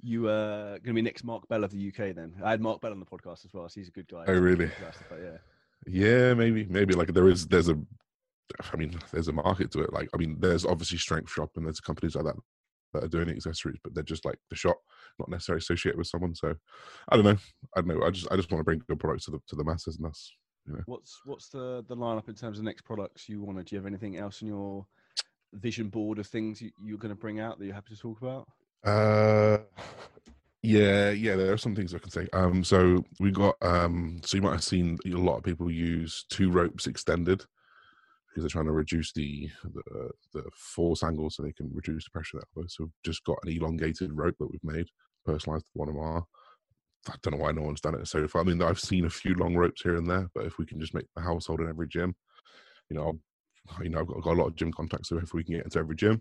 [0.00, 2.34] You uh going to be next Mark Bell of the UK then?
[2.42, 3.68] I had Mark Bell on the podcast as well.
[3.68, 4.24] So he's a good guy.
[4.28, 4.66] Oh, really?
[4.66, 5.38] good about stuff like- yeah.
[5.86, 7.78] Yeah, maybe, maybe like there is there's a
[8.72, 9.92] I mean, there's a market to it.
[9.92, 12.36] Like, I mean, there's obviously Strength Shop and there's companies like that
[12.94, 14.78] that are doing accessories, but they're just like the shop,
[15.18, 16.34] not necessarily associated with someone.
[16.34, 16.54] So,
[17.10, 17.36] I don't know.
[17.76, 18.06] I don't know.
[18.06, 20.06] I just I just want to bring good products to the to the masses, and
[20.06, 20.32] that's
[20.86, 23.64] What's what's the the lineup in terms of next products you want to?
[23.64, 24.86] Do you have anything else in your
[25.54, 28.20] vision board of things you, you're going to bring out that you're happy to talk
[28.20, 28.48] about?
[28.84, 29.58] Uh,
[30.62, 31.36] yeah, yeah.
[31.36, 32.28] There are some things I can say.
[32.32, 36.24] Um, so we got um, so you might have seen a lot of people use
[36.28, 37.44] two ropes extended
[38.28, 42.10] because they're trying to reduce the the, the force angle so they can reduce the
[42.10, 42.66] pressure that way.
[42.68, 44.86] So we've just got an elongated rope that we've made,
[45.24, 46.24] personalized to one of our.
[47.08, 48.42] I don't know why no one's done it so far.
[48.42, 50.80] I mean, I've seen a few long ropes here and there, but if we can
[50.80, 52.14] just make the household in every gym,
[52.90, 53.18] you know,
[53.70, 55.54] I'll, you know, I've got, got a lot of gym contacts, so if we can
[55.54, 56.20] get into every gym.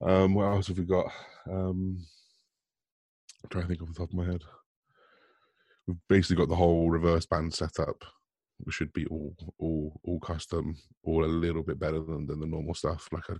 [0.00, 1.06] Um, what else have we got?
[1.50, 1.98] Um,
[3.42, 4.42] I'm trying to think off the top of my head.
[5.86, 8.04] We've basically got the whole reverse band set up.
[8.64, 12.46] We should be all all all custom, all a little bit better than, than the
[12.46, 13.08] normal stuff.
[13.10, 13.38] Like a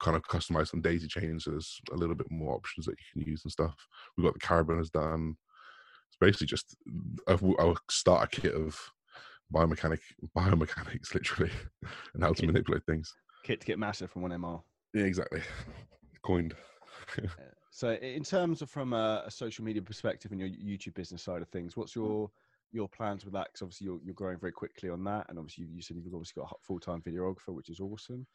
[0.00, 3.22] kind of customized some daisy chains, so there's a little bit more options that you
[3.22, 3.74] can use and stuff.
[4.16, 5.36] We've got the carabiners done.
[6.14, 6.76] It's basically just
[7.26, 8.78] a, a starter kit of
[9.52, 9.98] biomechanic
[10.36, 11.50] biomechanics, literally,
[12.14, 13.12] and how to manipulate things.
[13.42, 14.62] Kit to get massive from one MR.
[14.94, 15.42] Yeah, exactly.
[16.24, 16.54] Coined.
[17.70, 21.42] So, in terms of from a, a, social media perspective and your YouTube business side
[21.42, 22.30] of things, what's your
[22.70, 23.48] your plans with that?
[23.48, 26.14] Because obviously you're, you're growing very quickly on that, and obviously you, you said you've
[26.14, 28.28] obviously got a full time videographer, which is awesome.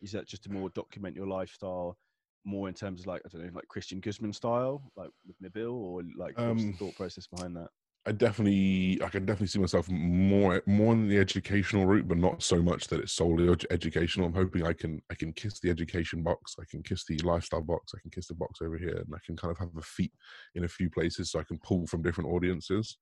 [0.00, 1.98] Is that just to more document your lifestyle,
[2.46, 5.72] more in terms of like I don't know, like Christian Guzman style, like with Nabil,
[5.72, 7.68] or like what's um, the thought process behind that?
[8.08, 12.40] I definitely, I can definitely see myself more, more in the educational route, but not
[12.40, 14.28] so much that it's solely educational.
[14.28, 17.62] I'm hoping I can, I can kiss the education box, I can kiss the lifestyle
[17.62, 19.82] box, I can kiss the box over here, and I can kind of have a
[19.82, 20.12] feet
[20.54, 22.96] in a few places, so I can pull from different audiences.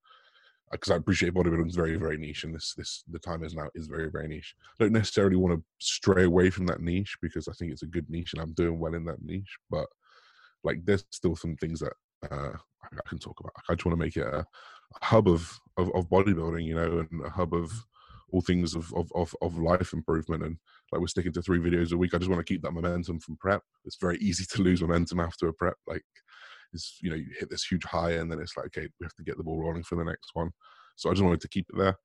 [0.75, 3.69] Because I appreciate bodybuilding is very, very niche, and this, this, the time is now
[3.75, 4.55] is very, very niche.
[4.79, 7.87] I don't necessarily want to stray away from that niche because I think it's a
[7.87, 9.57] good niche, and I'm doing well in that niche.
[9.69, 9.87] But
[10.63, 11.93] like, there's still some things that
[12.31, 12.53] uh,
[12.83, 13.53] I can talk about.
[13.69, 14.45] I just want to make it a,
[15.01, 17.71] hub of, of, of bodybuilding, you know, and a hub of
[18.31, 20.43] all things of, of, of, of life improvement.
[20.43, 20.57] And
[20.91, 22.13] like we're sticking to three videos a week.
[22.13, 23.61] I just want to keep that momentum from prep.
[23.85, 25.75] It's very easy to lose momentum after a prep.
[25.87, 26.03] Like
[26.75, 29.15] it's, you know, you hit this huge high and then it's like, okay, we have
[29.15, 30.51] to get the ball rolling for the next one.
[30.95, 31.95] So I just wanted to keep it there.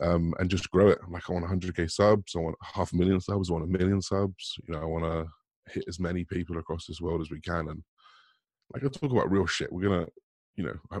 [0.00, 0.98] Um, and just grow it.
[1.10, 4.02] Like I want 100k subs, I want half a million subs, I want a million
[4.02, 4.56] subs.
[4.68, 7.68] You know, I want to hit as many people across this world as we can.
[7.68, 7.82] And
[8.72, 9.72] like I talk about real shit.
[9.72, 10.06] We're gonna,
[10.56, 10.98] you know, I,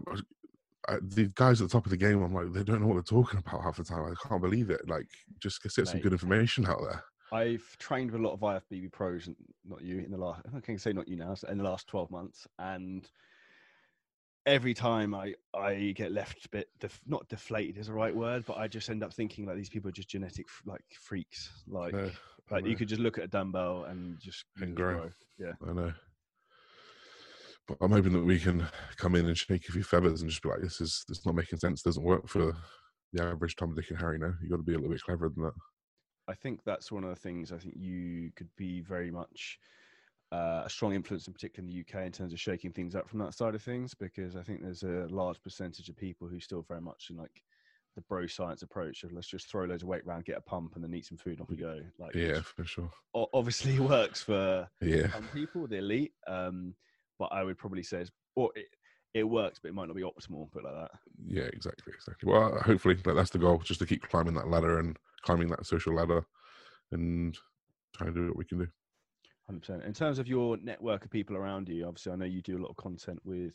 [0.88, 2.94] I, the guys at the top of the game, I'm like, they don't know what
[2.94, 4.04] they're talking about half the time.
[4.04, 4.88] I can't believe it.
[4.88, 5.06] Like,
[5.40, 7.02] just get some good information out there.
[7.32, 10.60] I've trained with a lot of IFBB pros, and not you, in the last, I
[10.60, 12.46] can say not you now, in the last 12 months.
[12.58, 13.08] And
[14.46, 18.44] every time I, I get left a bit, def, not deflated is the right word,
[18.46, 21.50] but I just end up thinking like these people are just genetic like freaks.
[21.66, 21.94] Like,
[22.50, 24.98] like you could just look at a dumbbell and just and grow.
[24.98, 25.10] grow.
[25.38, 25.52] Yeah.
[25.68, 25.92] I know.
[27.66, 28.64] But I'm hoping that we can
[28.96, 31.26] come in and shake a few feathers and just be like, this is this is
[31.26, 31.82] not making sense.
[31.82, 32.56] Doesn't work for
[33.12, 34.18] the average Tom, Dick, and Harry.
[34.18, 35.52] No, you got to be a little bit cleverer than that.
[36.28, 37.52] I think that's one of the things.
[37.52, 39.58] I think you could be very much
[40.32, 43.08] uh, a strong influence, in particular in the UK, in terms of shaking things up
[43.08, 46.40] from that side of things, because I think there's a large percentage of people who
[46.40, 47.42] still very much in like
[47.94, 50.74] the bro science approach of let's just throw loads of weight around, get a pump,
[50.74, 51.80] and then eat some food, and off we go.
[51.98, 52.90] Like, yeah, for sure.
[53.14, 56.12] Obviously, it works for yeah some people, the elite.
[56.26, 56.74] Um,
[57.18, 58.04] but I would probably say,
[58.34, 58.66] or it,
[59.16, 60.50] it works, but it might not be optimal.
[60.52, 60.90] Put like that.
[61.26, 62.30] Yeah, exactly, exactly.
[62.30, 65.94] Well, hopefully that's the goal, just to keep climbing that ladder and climbing that social
[65.94, 66.26] ladder,
[66.92, 67.36] and
[67.96, 68.68] trying to do what we can do.
[69.46, 69.84] Hundred percent.
[69.84, 72.62] In terms of your network of people around you, obviously, I know you do a
[72.62, 73.54] lot of content with.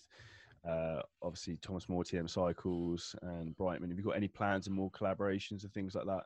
[0.68, 3.89] Uh, obviously, Thomas Moore, TM Cycles, and Brightman.
[3.89, 6.24] Have you got any plans and more collaborations and things like that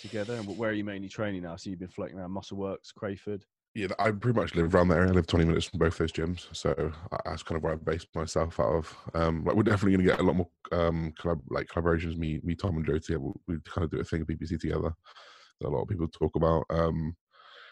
[0.00, 0.34] together?
[0.34, 1.56] And where are you mainly training now?
[1.56, 3.44] So you've been floating around Muscle Works, Crayford
[3.78, 5.10] yeah, I pretty much live around that area.
[5.10, 6.92] I live 20 minutes from both those gyms, so
[7.24, 8.96] that's kind of where I base myself out of.
[9.14, 12.16] Um, like we're definitely going to get a lot more um, collab- like collaborations.
[12.16, 13.30] Me, me, Tom, and Joe together.
[13.46, 14.90] We kind of do a thing at BBC together
[15.60, 16.64] that a lot of people talk about.
[16.70, 17.14] Um,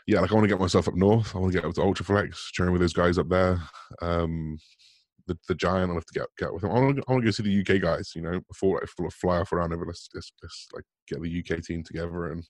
[0.06, 1.34] yeah, like I want to get myself up north.
[1.34, 3.60] I want to get up to Ultraflex, train with those guys up there.
[4.00, 4.58] Um,
[5.26, 6.70] the, the giant, I'll have to get get with them.
[6.70, 8.12] I want to, I want to go see the UK guys.
[8.14, 9.84] You know, before like fly off around over.
[9.84, 12.44] Let's, let's let's like get the UK team together and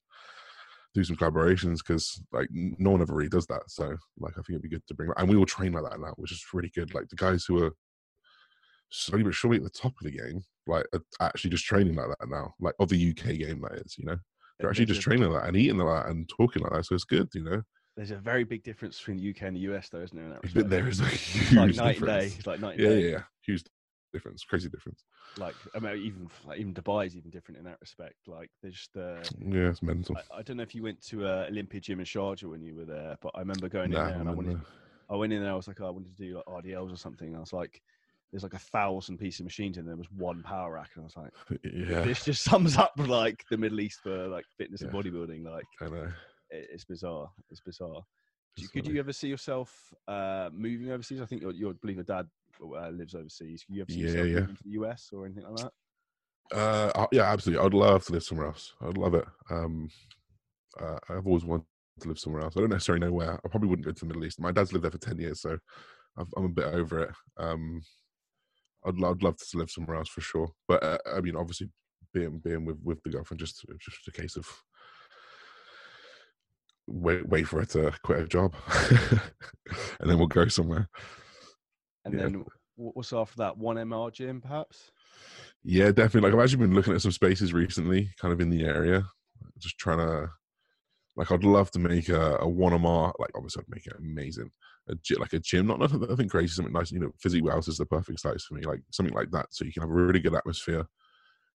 [0.97, 3.63] do some collaborations because like no one ever really does that.
[3.69, 6.01] So like I think it'd be good to bring and we will train like that
[6.01, 6.95] now, which is really good.
[6.95, 7.73] Like the guys who are
[8.91, 12.09] slowly but surely at the top of the game, like are actually just training like
[12.09, 14.17] that now, like of the UK game that is, you know.
[14.59, 16.87] They're actually just training like that and eating like that and talking like that.
[16.87, 17.63] So it's good, you know.
[17.95, 20.25] There's a very big difference between the UK and the US, though, isn't there?
[20.25, 20.71] In that respect?
[20.71, 22.33] There is a huge like night difference.
[22.33, 22.39] day.
[22.39, 23.01] It's like night yeah, day.
[23.01, 23.65] Yeah, yeah, huge
[24.13, 25.05] difference, crazy difference.
[25.39, 28.17] Like I mean, even like, even Dubai is even different in that respect.
[28.27, 30.17] Like there's just uh, yeah, it's mental.
[30.17, 32.75] I, I, don't know if you went to uh, Olympia Gym in Sharjah when you
[32.75, 34.61] were there, but I remember going nah, in there and I wanted,
[35.11, 35.53] I went in there.
[35.53, 37.29] I was like, oh, I wanted to do like RDLs or something.
[37.29, 37.81] And I was like,
[38.33, 39.97] there's like a thousand piece of machines in there.
[39.97, 43.57] was one power rack, and I was like, yeah, this just sums up like the
[43.57, 44.89] Middle East for like fitness yeah.
[44.89, 45.45] and bodybuilding.
[45.45, 46.09] Like, I know
[46.51, 47.31] it, it's bizarre.
[47.51, 48.03] It's bizarre.
[48.73, 49.73] could you ever see yourself
[50.09, 51.21] uh, moving overseas?
[51.21, 52.27] I think you're, you're believe your dad
[52.63, 53.65] uh, lives overseas.
[53.69, 54.55] You ever see yeah, yourself yeah.
[54.65, 55.73] the US or anything like that?
[56.53, 57.65] Uh, yeah, absolutely.
[57.65, 58.73] I'd love to live somewhere else.
[58.81, 59.25] I'd love it.
[59.51, 59.89] Um,
[60.81, 61.67] uh, I've always wanted
[62.01, 62.57] to live somewhere else.
[62.57, 63.35] I don't necessarily know where.
[63.35, 64.41] I probably wouldn't go to the Middle East.
[64.41, 65.59] My dad's lived there for ten years, so
[66.19, 67.11] i am a bit over it.
[67.39, 67.83] Um,
[68.85, 70.49] I'd, I'd love to live somewhere else for sure.
[70.69, 71.71] But uh, I mean, obviously,
[72.13, 74.49] being being with with the girlfriend just just a case of
[76.87, 78.55] wait wait for her to quit her job,
[80.01, 80.89] and then we'll go somewhere.
[82.07, 82.23] And yeah.
[82.23, 82.45] then
[82.77, 83.59] what's after that?
[83.59, 84.93] One MR gym, perhaps.
[85.65, 86.31] Yeah, definitely.
[86.31, 89.05] Like I've actually been looking at some spaces recently, kind of in the area,
[89.59, 90.31] just trying to.
[91.17, 93.13] Like I'd love to make a, a one MR.
[93.19, 94.51] Like obviously, I'd make it amazing.
[94.89, 96.93] A like a gym, not nothing, nothing crazy, something nice.
[96.93, 98.63] You know, Physique House is the perfect size for me.
[98.63, 100.87] Like something like that, so you can have a really good atmosphere,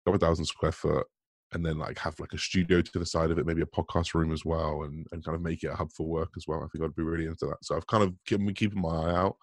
[0.03, 1.05] couple thousand square foot,
[1.53, 4.15] and then like have like a studio to the side of it, maybe a podcast
[4.15, 6.63] room as well, and, and kind of make it a hub for work as well.
[6.63, 7.57] I think I'd be really into that.
[7.61, 9.35] So I've kind of been keeping my eye out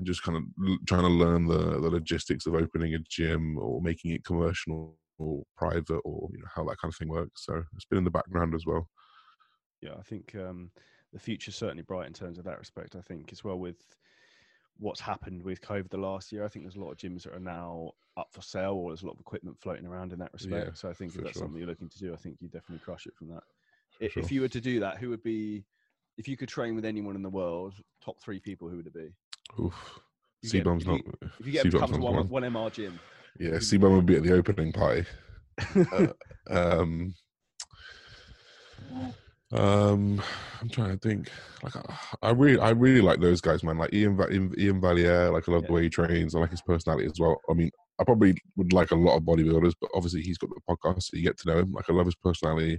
[0.00, 3.82] and just kind of trying to learn the the logistics of opening a gym or
[3.82, 7.44] making it commercial or private or you know how that kind of thing works.
[7.44, 8.88] So it's been in the background as well.
[9.82, 10.70] Yeah, I think um,
[11.12, 12.96] the future's certainly bright in terms of that respect.
[12.96, 13.76] I think as well with
[14.78, 16.44] what's happened with COVID the last year.
[16.44, 19.02] I think there's a lot of gyms that are now up for sale, or there's
[19.02, 20.66] a lot of equipment floating around in that respect.
[20.68, 21.42] Yeah, so I think if that's sure.
[21.42, 23.42] something you're looking to do, I think you definitely crush it from that.
[23.98, 24.22] For I- sure.
[24.22, 25.66] If you were to do that, who would be?
[26.16, 28.94] If you could train with anyone in the world, top three people, who would it
[28.94, 29.10] be?
[29.58, 30.00] Oof.
[30.42, 31.00] You C get- bomb's not.
[31.38, 32.42] If you get them to C-bomb's come to not one, one.
[32.42, 32.98] one MR gym,
[33.38, 35.04] Yeah, bomb would be at the opening party.
[35.92, 36.06] Uh,
[36.50, 37.14] um,
[39.52, 40.22] um,
[40.60, 41.30] I'm trying to think.
[41.62, 43.78] Like, I, I really, I really like those guys, man.
[43.78, 45.30] Like Ian, Ian, Iain Valliere.
[45.30, 46.34] Like, I love the way he trains.
[46.34, 47.40] I like his personality as well.
[47.50, 47.70] I mean,
[48.00, 51.16] I probably would like a lot of bodybuilders, but obviously he's got the podcast, so
[51.16, 51.72] you get to know him.
[51.72, 52.78] Like, I love his personality.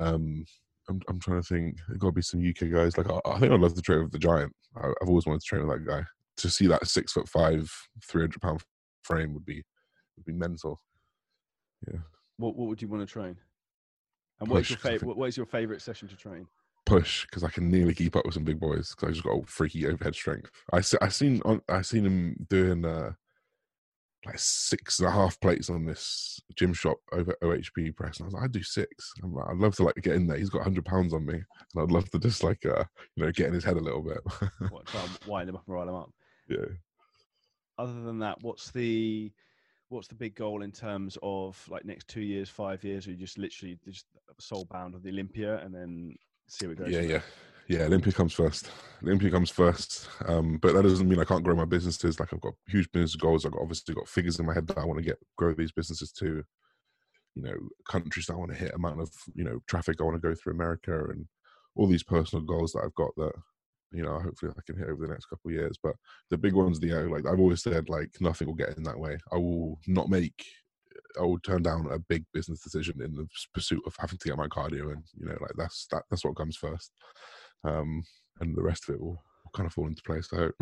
[0.00, 0.44] Um,
[0.88, 1.76] I'm, I'm trying to think.
[1.86, 2.98] There's got to be some UK guys.
[2.98, 4.52] Like, I, I think I'd love to train with the Giant.
[4.76, 6.04] I, I've always wanted to train with that guy.
[6.38, 7.70] To see that six foot five,
[8.04, 8.62] three hundred pound
[9.02, 9.62] frame would be
[10.16, 10.80] would be mental.
[11.86, 12.00] Yeah.
[12.38, 13.36] What what would you want to train?
[14.40, 15.08] And what is Push, your favorite?
[15.08, 16.46] What, what is your favorite session to train?
[16.84, 19.38] push because I can nearly keep up with some big boys because I just got
[19.38, 20.50] a freaky overhead strength.
[20.72, 23.12] I I seen on I seen him doing uh
[24.24, 28.26] like six and a half plates on this gym shop over OHP press, and I
[28.26, 29.12] was like, I'd do six.
[29.22, 30.38] I'm like, I'd love to like get in there.
[30.38, 32.84] He's got hundred pounds on me, and I'd love to just like uh
[33.16, 34.20] you know get in his head a little bit.
[34.70, 36.10] What, try and wind them up and rile them up.
[36.48, 36.66] yeah,
[37.78, 39.32] other than that, what's the
[39.88, 43.06] what's the big goal in terms of like next two years, five years?
[43.06, 44.06] Or you just literally just
[44.38, 46.14] soul bound of the Olympia and then
[46.48, 46.90] see what goes.
[46.90, 47.08] yeah, yeah.
[47.08, 47.24] there?
[47.72, 48.70] Yeah, Olympia comes first.
[49.02, 50.06] Olympia comes first.
[50.26, 52.20] Um, but that doesn't mean I can't grow my businesses.
[52.20, 53.46] Like I've got huge business goals.
[53.46, 55.72] I've got, obviously got figures in my head that I want to get grow these
[55.72, 56.42] businesses to.
[57.34, 57.54] You know,
[57.88, 60.34] countries that I want to hit, amount of you know traffic I want to go
[60.34, 61.24] through America, and
[61.74, 63.32] all these personal goals that I've got that
[63.90, 65.78] you know hopefully I can hit over the next couple of years.
[65.82, 65.94] But
[66.28, 68.98] the big ones, the uh, like I've always said, like nothing will get in that
[68.98, 69.16] way.
[69.32, 70.44] I will not make.
[71.18, 74.36] I will turn down a big business decision in the pursuit of having to get
[74.36, 76.90] my cardio and You know, like that's that, that's what comes first
[77.64, 78.04] um,
[78.40, 80.28] and the rest of it will, will kind of fall into place.
[80.32, 80.54] I hope.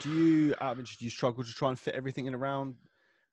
[0.00, 2.74] Do you, out of interest, do you struggle to try and fit everything in around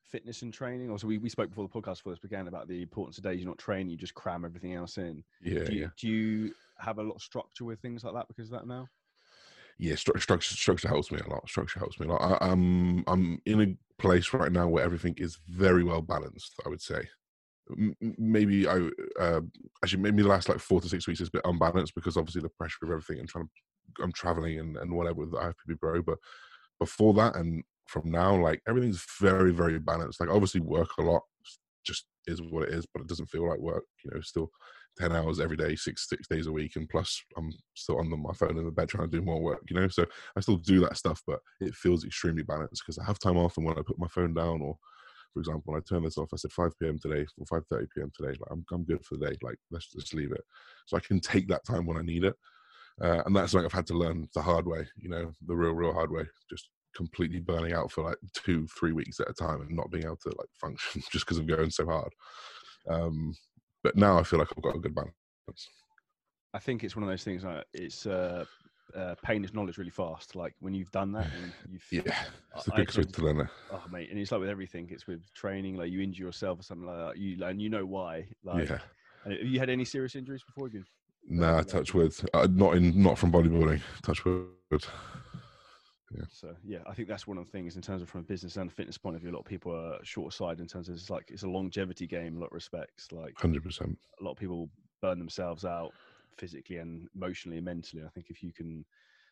[0.04, 0.90] fitness and training?
[0.90, 3.40] Also, we, we spoke before the podcast before this began about the importance of days
[3.40, 5.24] you're not training, you just cram everything else in.
[5.42, 8.28] yeah, Do you, yeah, do you have a lot of structure with things like that
[8.28, 8.88] because of that now?
[9.78, 9.94] yeah.
[9.94, 11.48] Stru- structure, structure helps me a lot.
[11.48, 12.22] Structure helps me a lot.
[12.22, 16.54] I, I'm I'm in a place right now where everything is very well balanced.
[16.66, 17.08] I would say.
[18.00, 18.90] Maybe I
[19.20, 19.42] uh,
[19.84, 22.42] actually maybe the last like four to six weeks is a bit unbalanced because obviously
[22.42, 26.02] the pressure of everything and trying to I'm traveling and, and whatever with IFBB Pro.
[26.02, 26.18] But
[26.80, 30.20] before that and from now, like everything's very very balanced.
[30.20, 31.24] Like obviously work a lot,
[31.86, 33.84] just is what it is, but it doesn't feel like work.
[34.04, 34.50] You know, still
[34.98, 38.18] ten hours every day, six six days a week, and plus I'm still on the,
[38.18, 39.62] my phone in the bed trying to do more work.
[39.70, 40.06] You know, so
[40.36, 43.58] I still do that stuff, but it feels extremely balanced because I have time off,
[43.58, 44.78] and when I put my phone down, or
[45.36, 46.98] for example, when I turn this off, I said 5 p.m.
[46.98, 48.12] today or 5:30 p.m.
[48.16, 48.38] today.
[48.40, 49.38] Like I'm I'm good for the day.
[49.42, 50.44] Like let's just leave it,
[50.86, 52.36] so I can take that time when I need it.
[53.02, 54.88] Uh, and that's something I've had to learn the hard way.
[54.96, 56.24] You know, the real real hard way.
[56.50, 60.06] Just completely burning out for like two three weeks at a time and not being
[60.06, 62.14] able to like function just because I'm going so hard.
[62.90, 63.36] Um,
[63.84, 65.70] but now I feel like I've got a good balance.
[66.54, 67.44] I think it's one of those things.
[67.44, 68.46] Like it's uh,
[68.96, 70.36] uh, pain is knowledge really fast.
[70.36, 72.02] Like when you've done that and you've Yeah,
[72.56, 73.50] it's quickest way tend- to learn.
[73.72, 74.88] Oh mate, and it's like with everything.
[74.92, 77.18] It's with training, like you injure yourself or something like that.
[77.18, 78.28] You and you know why.
[78.44, 78.80] Like, Yeah.
[79.26, 80.70] have you had any serious injuries before?
[80.70, 80.84] You?
[81.28, 82.14] Nah, touch wood.
[82.34, 83.82] Uh, not in, not from bodybuilding.
[84.04, 84.50] Touch wood.
[86.16, 86.24] Yeah.
[86.30, 88.58] So yeah, I think that's one of the things in terms of from a business
[88.58, 89.32] and fitness point of view.
[89.32, 92.06] A lot of people are short sighted in terms of it's like it's a longevity
[92.08, 92.38] game.
[92.38, 93.98] A lot of respects, like Hundred percent.
[94.22, 94.70] a lot of people
[95.02, 95.92] burn themselves out
[96.38, 98.04] physically and emotionally and mentally.
[98.06, 98.86] I think if you can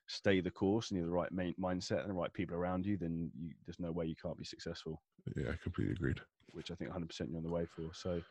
[0.07, 2.85] stay the course and you have the right main mindset and the right people around
[2.85, 5.01] you, then you, there's no way you can't be successful.
[5.35, 6.19] Yeah, I completely agreed.
[6.51, 7.93] which I think 100% you're on the way for.
[7.93, 8.21] So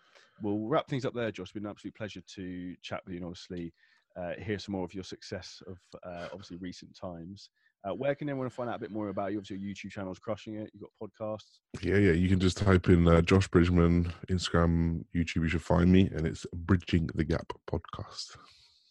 [0.42, 1.44] we'll wrap things up there, Josh.
[1.44, 3.72] It's been an absolute pleasure to chat with you and obviously
[4.16, 7.50] uh, hear some more of your success of uh, obviously recent times.
[7.84, 9.38] Uh, where can anyone find out a bit more about you?
[9.38, 10.70] Obviously, your YouTube channel is crushing it.
[10.72, 11.58] You've got podcasts.
[11.82, 12.12] Yeah, yeah.
[12.12, 15.42] You can just type in uh, Josh Bridgman, Instagram, YouTube.
[15.42, 18.36] You should find me, and it's Bridging the Gap podcast.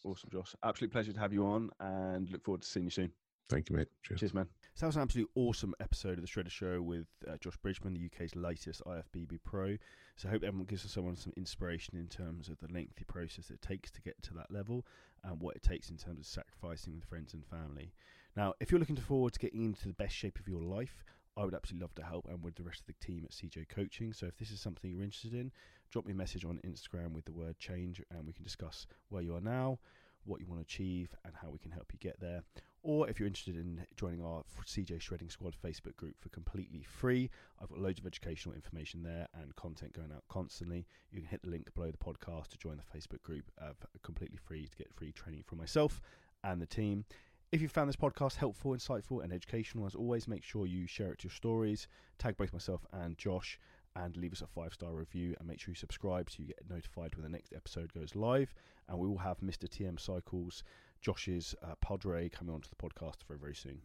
[0.04, 0.56] Awesome, Josh.
[0.64, 3.12] Absolute pleasure to have you on and look forward to seeing you soon.
[3.50, 3.90] Thank you, mate.
[4.04, 4.22] Cheers.
[4.22, 4.48] Cheers, man.
[4.76, 7.94] So that was an absolutely awesome episode of the Shredder Show with uh, Josh Bridgman,
[7.94, 9.76] the UK's latest IFBB Pro.
[10.16, 13.62] So I hope everyone gives someone some inspiration in terms of the lengthy process it
[13.62, 14.86] takes to get to that level
[15.26, 17.92] and what it takes in terms of sacrificing with friends and family.
[18.38, 21.04] Now, if you're looking forward to getting into the best shape of your life,
[21.38, 23.70] I would absolutely love to help and with the rest of the team at CJ
[23.70, 24.14] Coaching.
[24.14, 25.52] So if this is something you're interested in,
[25.90, 29.22] drop me a message on Instagram with the word change and we can discuss where
[29.22, 29.80] you are now,
[30.26, 32.44] what you want to achieve and how we can help you get there.
[32.84, 37.30] Or if you're interested in joining our CJ Shredding Squad Facebook group for completely free,
[37.62, 40.88] I've got loads of educational information there and content going out constantly.
[41.12, 44.38] You can hit the link below the podcast to join the Facebook group, uh, completely
[44.38, 46.02] free to get free training from myself
[46.44, 47.06] and the team.
[47.52, 51.12] If you found this podcast helpful, insightful, and educational, as always, make sure you share
[51.12, 53.60] it to your stories, tag both myself and Josh,
[53.98, 55.36] and leave us a five star review.
[55.38, 58.54] And make sure you subscribe so you get notified when the next episode goes live.
[58.88, 59.68] And we will have Mr.
[59.68, 60.64] TM Cycles,
[61.02, 63.82] Josh's uh, Padre, coming onto the podcast very, very soon.